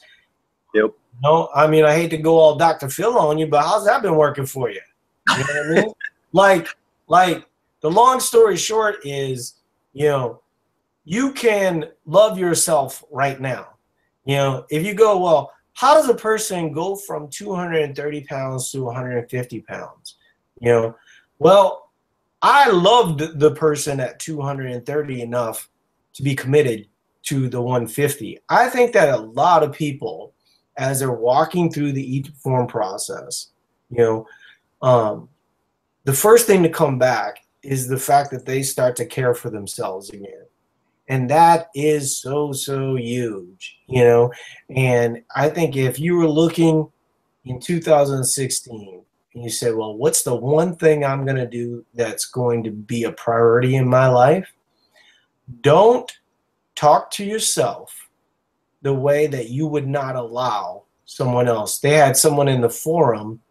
[0.74, 0.92] Yep.
[1.24, 2.90] No, I mean I hate to go all Dr.
[2.90, 4.82] Phil on you, but how's that been working for you?
[5.30, 5.94] You know what I mean?
[6.34, 6.68] Like,
[7.08, 7.48] like
[7.80, 9.54] the long story short is,
[9.94, 10.42] you know,
[11.06, 13.70] you can love yourself right now.
[14.26, 18.84] You know, if you go, well, how does a person go from 230 pounds to
[18.84, 20.16] 150 pounds?
[20.60, 20.96] You know,
[21.46, 21.92] well,
[22.42, 25.70] I loved the person at 230 enough
[26.16, 26.88] to be committed
[27.26, 28.40] to the 150.
[28.50, 30.34] I think that a lot of people,
[30.78, 33.52] as they're walking through the eat form process,
[33.92, 34.28] you know,
[34.82, 35.30] um,
[36.06, 39.52] the first thing to come back is the fact that they start to care for
[39.52, 40.48] themselves again.
[41.10, 44.32] And that is so, so huge, you know.
[44.76, 46.92] And I think if you were looking
[47.44, 49.06] in 2016
[49.36, 52.72] and you say, well, what's the one thing I'm going to do that's going to
[52.72, 54.50] be a priority in my life?
[55.62, 56.10] Don't
[56.74, 58.10] talk to yourself
[58.82, 61.80] the way that you would not allow someone else.
[61.80, 63.42] They had someone in the forum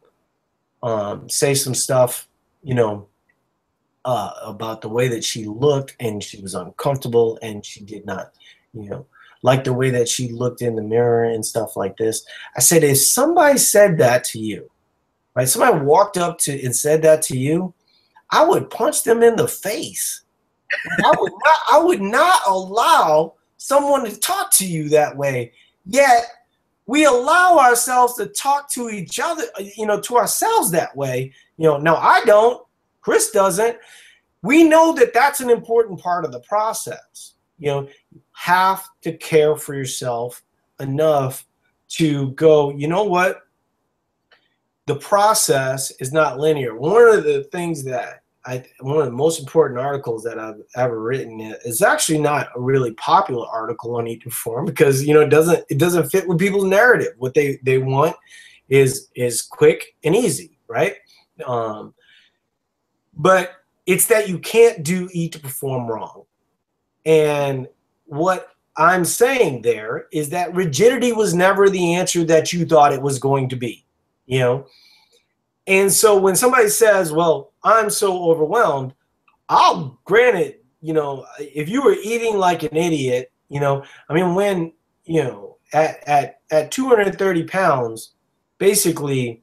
[0.83, 2.29] um, say some stuff,
[2.63, 3.09] you know,
[4.05, 8.33] uh, about the way that she looked and she was uncomfortable and she did not,
[8.73, 9.07] you know,
[9.43, 12.25] like the way that she looked in the mirror and stuff like this.
[12.57, 14.71] I said, if somebody said that to you,
[15.35, 15.49] right?
[15.49, 17.75] Somebody walked up to and said that to you,
[18.31, 20.23] I would punch them in the face.
[21.05, 25.53] I would not I would not allow someone to talk to you that way.
[25.87, 26.27] Yet
[26.87, 29.45] we allow ourselves to talk to each other,
[29.77, 31.33] you know, to ourselves that way.
[31.57, 32.65] You know, now I don't,
[33.01, 33.79] Chris doesn't.
[34.43, 37.35] We know that that's an important part of the process.
[37.59, 40.43] You know, you have to care for yourself
[40.81, 41.47] enough
[41.89, 43.44] to go, you know what?
[44.87, 46.77] The process is not linear.
[46.77, 51.01] One of the things that I one of the most important articles that I've ever
[51.01, 55.21] written is actually not a really popular article on Eat to Perform because you know
[55.21, 57.15] it doesn't it doesn't fit with people's narrative.
[57.19, 58.17] What they they want
[58.69, 60.97] is is quick and easy, right?
[61.47, 61.95] Um,
[63.17, 63.53] but
[63.87, 66.25] it's that you can't do Eat to Perform wrong,
[67.07, 67.67] and
[68.05, 73.01] what I'm saying there is that rigidity was never the answer that you thought it
[73.01, 73.84] was going to be
[74.27, 74.67] you know
[75.67, 78.95] and so when somebody says well i'm so overwhelmed
[79.49, 84.15] i'll grant it you know if you were eating like an idiot you know i
[84.15, 84.73] mean when
[85.05, 88.15] you know at at at 230 pounds
[88.59, 89.43] basically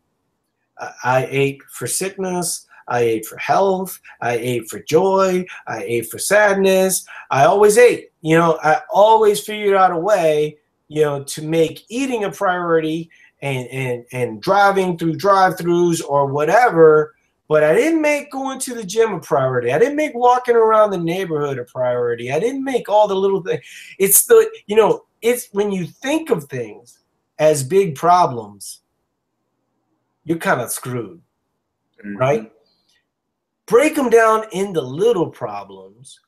[1.04, 4.00] i ate for sickness I ate for health.
[4.20, 5.46] I ate for joy.
[5.66, 7.06] I ate for sadness.
[7.32, 8.12] I always ate.
[8.22, 10.58] You know, I always figured out a way,
[10.90, 13.10] you know, to make eating a priority
[13.42, 17.16] and and and driving through drive-throughs or whatever
[17.48, 19.74] but i didn't make going to the gym a priority.
[19.74, 22.32] I didn't make walking around the neighborhood a priority.
[22.32, 23.62] I didn't make all the little things.
[24.00, 27.00] It's the you know it's when you think of things
[27.40, 28.82] as big problems
[30.24, 31.22] you're kind of screwed
[32.06, 32.18] mm-hmm.
[32.18, 32.52] right?
[33.66, 36.20] Break them down into little problems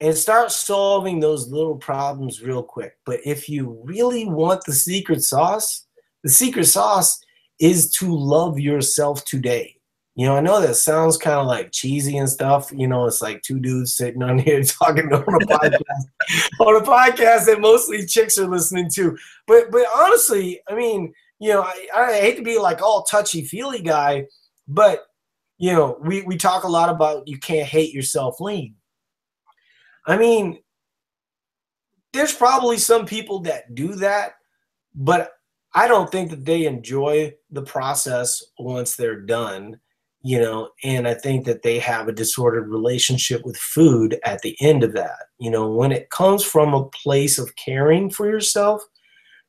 [0.00, 2.96] and start solving those little problems real quick.
[3.04, 5.86] But if you really want the secret sauce
[6.22, 7.20] the secret sauce
[7.60, 9.76] is to love yourself today.
[10.16, 12.70] You know, I know that sounds kind of like cheesy and stuff.
[12.74, 15.80] You know, it's like two dudes sitting on here talking on a podcast,
[16.60, 19.16] on a podcast that mostly chicks are listening to.
[19.46, 23.44] But but honestly, I mean, you know, I, I hate to be like all touchy
[23.44, 24.26] feely guy,
[24.66, 25.06] but
[25.58, 28.74] you know, we we talk a lot about you can't hate yourself lean.
[30.06, 30.58] I mean,
[32.12, 34.34] there's probably some people that do that,
[34.94, 35.30] but
[35.74, 39.78] I don't think that they enjoy the process once they're done,
[40.22, 44.56] you know, and I think that they have a disordered relationship with food at the
[44.60, 45.26] end of that.
[45.38, 48.82] You know, when it comes from a place of caring for yourself,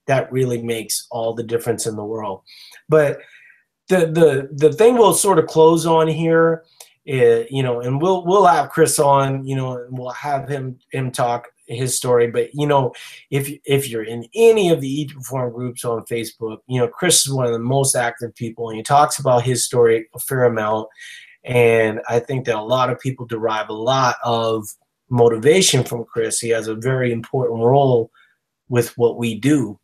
[0.08, 2.42] that really makes all the difference in the world.
[2.88, 3.20] But
[3.90, 6.64] the the the thing we'll sort of close on here
[7.06, 10.80] is, you know, and we'll we'll have Chris on, you know, and we'll have him
[10.92, 12.28] him talk his story.
[12.30, 12.94] But you know,
[13.30, 16.88] if if you're in any of the Eat to Perform groups on Facebook, you know
[16.88, 20.20] Chris is one of the most active people, and he talks about his story a
[20.20, 20.88] fair amount.
[21.44, 24.68] And I think that a lot of people derive a lot of
[25.10, 26.40] motivation from Chris.
[26.40, 28.12] He has a very important role
[28.70, 29.80] with what we do.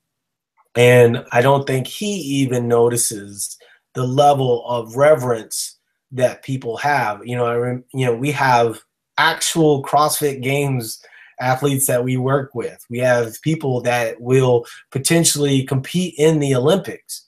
[0.75, 3.57] And I don't think he even notices
[3.93, 5.77] the level of reverence
[6.11, 7.25] that people have.
[7.25, 8.79] You know, I you know, we have
[9.17, 11.01] actual CrossFit games
[11.39, 12.83] athletes that we work with.
[12.89, 17.27] We have people that will potentially compete in the Olympics.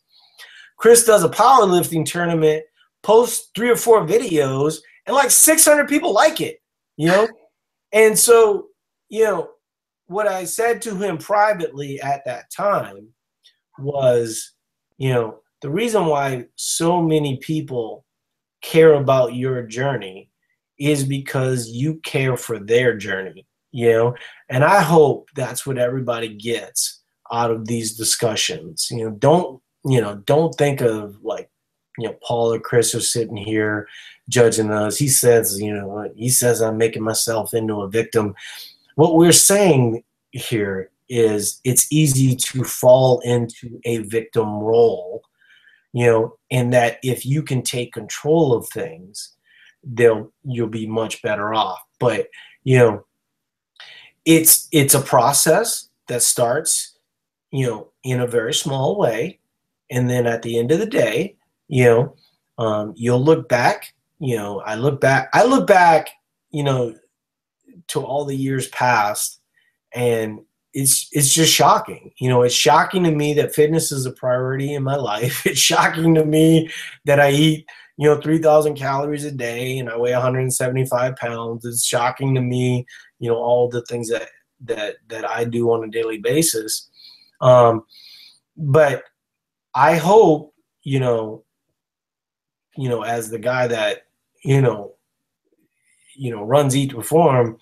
[0.77, 2.63] Chris does a powerlifting tournament,
[3.03, 6.61] posts three or four videos, and like 600 people like it,
[6.97, 7.27] you know?
[7.91, 8.67] And so,
[9.09, 9.49] you know,
[10.05, 13.07] what I said to him privately at that time
[13.79, 14.51] was,
[14.99, 18.05] you know, the reason why so many people
[18.61, 20.29] care about your journey
[20.79, 24.15] is because you care for their journey, you know?
[24.49, 27.01] And I hope that's what everybody gets
[27.31, 28.87] out of these discussions.
[28.91, 31.49] You know, don't, you know, don't think of like,
[31.97, 33.87] you know, Paul or Chris are sitting here
[34.29, 34.97] judging us.
[34.97, 38.35] He says, you know, he says I'm making myself into a victim.
[38.95, 45.23] What we're saying here is it's easy to fall into a victim role
[45.93, 49.35] you know and that if you can take control of things
[49.83, 52.27] they'll you'll be much better off but
[52.63, 53.03] you know
[54.29, 56.99] it's it's a process that starts
[57.49, 59.39] you know in a very small way
[59.89, 61.35] and then at the end of the day
[61.67, 62.15] you know
[62.59, 66.09] um, you'll look back you know i look back i look back
[66.51, 66.93] you know
[67.87, 69.41] to all the years past
[69.95, 70.39] and
[70.71, 72.11] it's it's just shocking.
[72.19, 75.43] You know, it's shocking to me that fitness is a priority in my life.
[75.47, 76.69] It's shocking to me
[77.05, 77.65] that I eat,
[77.99, 81.65] you know, 3,000 calories a day and I weigh 175 pounds.
[81.65, 82.85] It's shocking to me,
[83.19, 84.29] you know, all the things that
[84.61, 86.89] that that I do on a daily basis.
[87.41, 87.83] Um,
[88.55, 89.03] but
[89.75, 91.43] I hope, you know,
[92.77, 94.03] you know, as the guy that,
[94.45, 94.93] you know,
[96.15, 97.57] you know, runs Eat to Perform,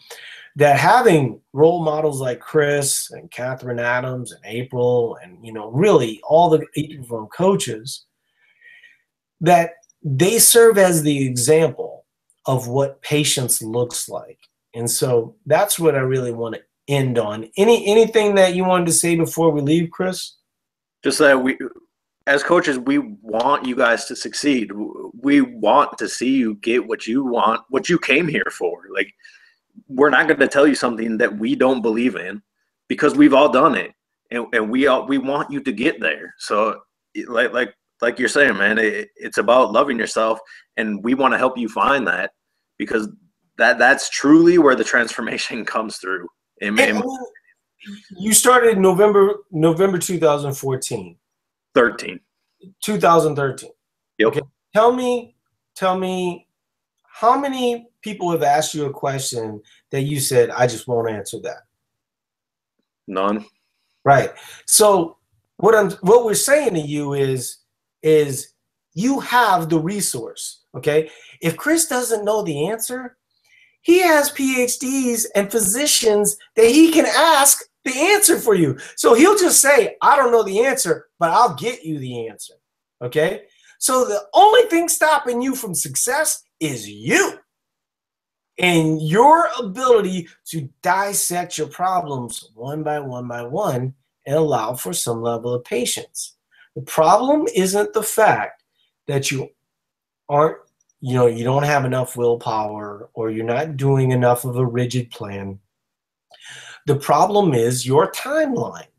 [0.56, 6.22] that having role models like Chris and Catherine Adams and April and you know really
[6.24, 6.64] all the
[7.08, 8.06] from coaches
[9.42, 9.72] that
[10.16, 12.06] they serve as the example
[12.46, 14.40] of what patience looks like.
[14.74, 17.50] And so that's what I really want to end on.
[17.58, 20.34] Any anything that you wanted to say before we leave, Chris?
[21.04, 21.58] Just that we
[22.26, 24.72] as coaches, we want you guys to succeed.
[25.20, 28.84] We want to see you get what you want, what you came here for.
[28.94, 29.14] Like
[29.88, 32.42] we're not going to tell you something that we don't believe in
[32.88, 33.92] because we've all done it
[34.32, 36.80] and, and we all we want you to get there so
[37.28, 40.40] like like like you're saying man it, it's about loving yourself
[40.78, 42.32] and we want to help you find that
[42.78, 43.10] because
[43.58, 46.28] that that's truly where the transformation comes through
[46.62, 47.04] and, and
[48.18, 51.16] you started november november 2014
[51.74, 52.20] 13
[52.84, 53.70] 2013
[54.18, 54.28] yep.
[54.28, 54.42] okay
[54.74, 55.36] tell me
[55.76, 56.48] tell me
[57.20, 59.60] how many people have asked you a question
[59.90, 61.64] that you said, I just won't answer that?
[63.08, 63.44] None.
[64.04, 64.32] Right.
[64.68, 65.18] So
[65.58, 67.58] what I'm what we're saying to you is
[68.02, 68.54] is
[68.94, 70.64] you have the resource.
[70.76, 71.10] Okay.
[71.42, 73.18] If Chris doesn't know the answer,
[73.82, 78.78] he has PhDs and physicians that he can ask the answer for you.
[78.96, 82.56] So he'll just say, I don't know the answer, but I'll get you the answer.
[83.02, 83.44] Okay.
[83.80, 87.38] So the only thing stopping you from success is you
[88.58, 93.94] and your ability to dissect your problems one by one by one
[94.26, 96.37] and allow for some level of patience.
[96.78, 98.62] The problem isn't the fact
[99.08, 99.50] that you
[100.30, 100.58] aren't,
[101.02, 105.10] you know, you don't have enough willpower or you're not doing enough of a rigid
[105.10, 105.58] plan.
[106.86, 108.92] The problem is your timeline.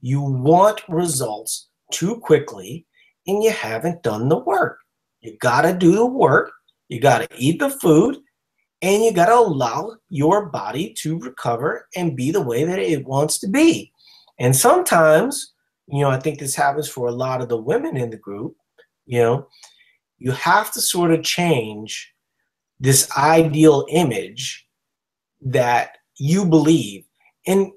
[0.00, 2.84] You want results too quickly
[3.28, 4.80] and you haven't done the work.
[5.20, 6.50] You got to do the work.
[6.88, 8.18] You got to eat the food
[8.82, 13.06] and you got to allow your body to recover and be the way that it
[13.06, 13.92] wants to be.
[14.40, 15.53] And sometimes,
[15.86, 18.56] you know, I think this happens for a lot of the women in the group,
[19.06, 19.48] you know,
[20.18, 22.12] you have to sort of change
[22.80, 24.66] this ideal image
[25.42, 27.04] that you believe.
[27.46, 27.72] And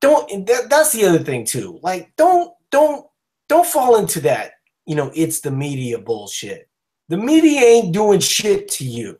[0.00, 1.78] don't that, that's the other thing too.
[1.82, 3.06] Like don't don't
[3.48, 4.52] don't fall into that,
[4.86, 6.68] you know, it's the media bullshit.
[7.08, 9.18] The media ain't doing shit to you.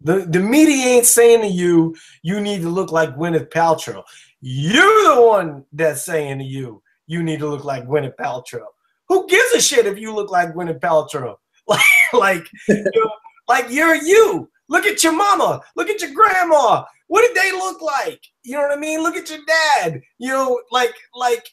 [0.00, 4.04] The, the media ain't saying to you, you need to look like Gwyneth Paltrow.
[4.40, 8.66] You're the one that's saying to you, you need to look like Gwyneth Paltrow.
[9.08, 11.36] Who gives a shit if you look like Gwyneth Paltrow?
[11.68, 11.80] Like,
[12.12, 13.10] like, you know,
[13.48, 14.48] like you're you.
[14.68, 15.60] Look at your mama.
[15.74, 16.84] Look at your grandma.
[17.08, 18.20] What did they look like?
[18.44, 19.02] You know what I mean?
[19.02, 20.00] Look at your dad.
[20.18, 21.44] You know, like, like,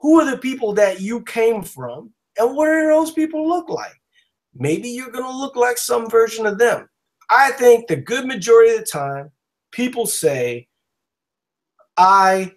[0.00, 3.96] who are the people that you came from, and what do those people look like?
[4.54, 6.88] Maybe you're gonna look like some version of them.
[7.30, 9.30] I think the good majority of the time,
[9.72, 10.68] people say,
[11.96, 12.52] I,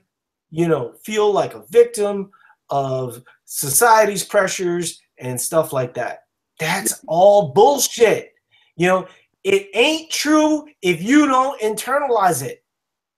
[0.52, 2.30] you know, feel like a victim
[2.70, 6.20] of society's pressures and stuff like that.
[6.60, 8.34] That's all bullshit.
[8.76, 9.08] You know,
[9.44, 12.64] it ain't true if you don't internalize it,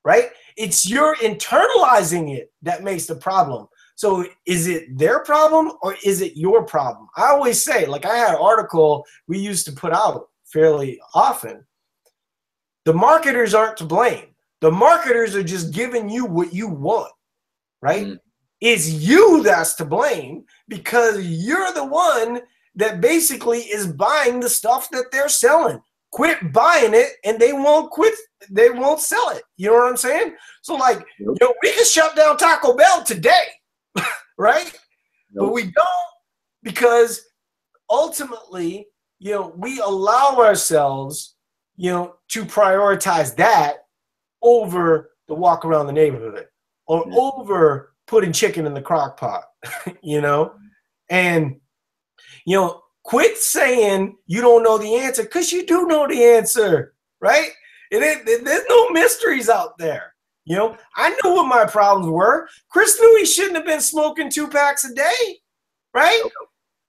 [0.06, 0.30] right?
[0.56, 3.68] It's your internalizing it that makes the problem.
[3.96, 7.08] So is it their problem or is it your problem?
[7.16, 11.66] I always say, like I had an article we used to put out fairly often.
[12.86, 14.28] The marketers aren't to blame.
[14.62, 17.12] The marketers are just giving you what you want,
[17.84, 18.08] right?
[18.08, 18.20] Mm.
[18.62, 22.40] It's you that's to blame because you're the one
[22.76, 25.82] that basically is buying the stuff that they're selling.
[26.14, 28.14] Quit buying it and they won't quit,
[28.50, 29.44] they won't sell it.
[29.58, 30.36] You know what I'm saying?
[30.62, 31.06] So, like, yep.
[31.20, 33.48] you know, we can shut down Taco Bell today,
[34.38, 34.66] right?
[34.66, 34.72] Yep.
[35.36, 35.88] But we don't
[36.62, 37.22] because
[37.90, 38.88] ultimately,
[39.20, 41.36] you know, we allow ourselves,
[41.76, 43.78] you know, to prioritize that
[44.42, 46.46] over the walk around the neighborhood
[46.88, 47.14] or mm-hmm.
[47.14, 49.46] over putting chicken in the crock pot,
[50.02, 50.54] you know?
[51.10, 51.60] And,
[52.46, 56.94] you know, quit saying you don't know the answer because you do know the answer,
[57.22, 57.50] right?
[57.92, 60.14] It, it, there's no mysteries out there.
[60.46, 62.50] You know, I knew what my problems were.
[62.70, 65.40] Chris knew he shouldn't have been smoking two packs a day,
[65.94, 66.22] right?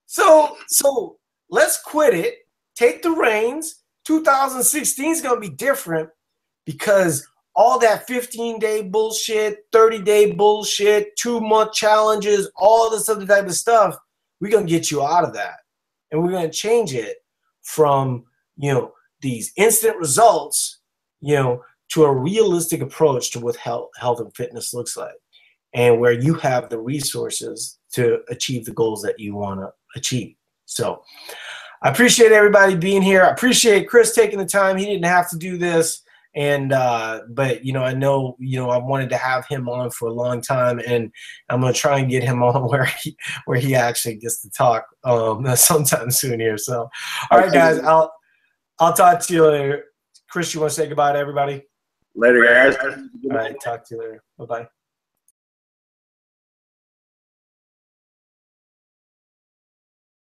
[0.06, 1.18] So, so
[1.50, 2.34] let's quit it.
[2.74, 3.82] Take the reins.
[4.06, 6.10] 2016 is going to be different
[6.66, 13.26] because all that 15 day bullshit, 30 day bullshit, two month challenges, all this other
[13.26, 13.96] type of stuff,
[14.40, 15.56] we're going to get you out of that.
[16.10, 17.18] And we're going to change it
[17.62, 18.24] from,
[18.56, 20.80] you know, these instant results,
[21.20, 25.14] you know, to a realistic approach to what health, health and fitness looks like
[25.74, 30.34] and where you have the resources to achieve the goals that you want to achieve.
[30.66, 31.02] So
[31.82, 33.24] I appreciate everybody being here.
[33.24, 34.76] I appreciate Chris taking the time.
[34.76, 36.03] He didn't have to do this
[36.34, 39.90] and uh, but you know i know you know i wanted to have him on
[39.90, 41.10] for a long time and
[41.48, 43.16] i'm going to try and get him on where he
[43.46, 46.58] where he actually gets to talk um, sometime soon here.
[46.58, 46.88] So
[47.30, 48.12] all right guys i'll
[48.78, 49.84] i'll talk to you later.
[50.28, 51.62] Chris you want to say goodbye to everybody?
[52.16, 52.76] Later guys.
[52.82, 54.24] All right talk to you later.
[54.38, 54.66] Bye-bye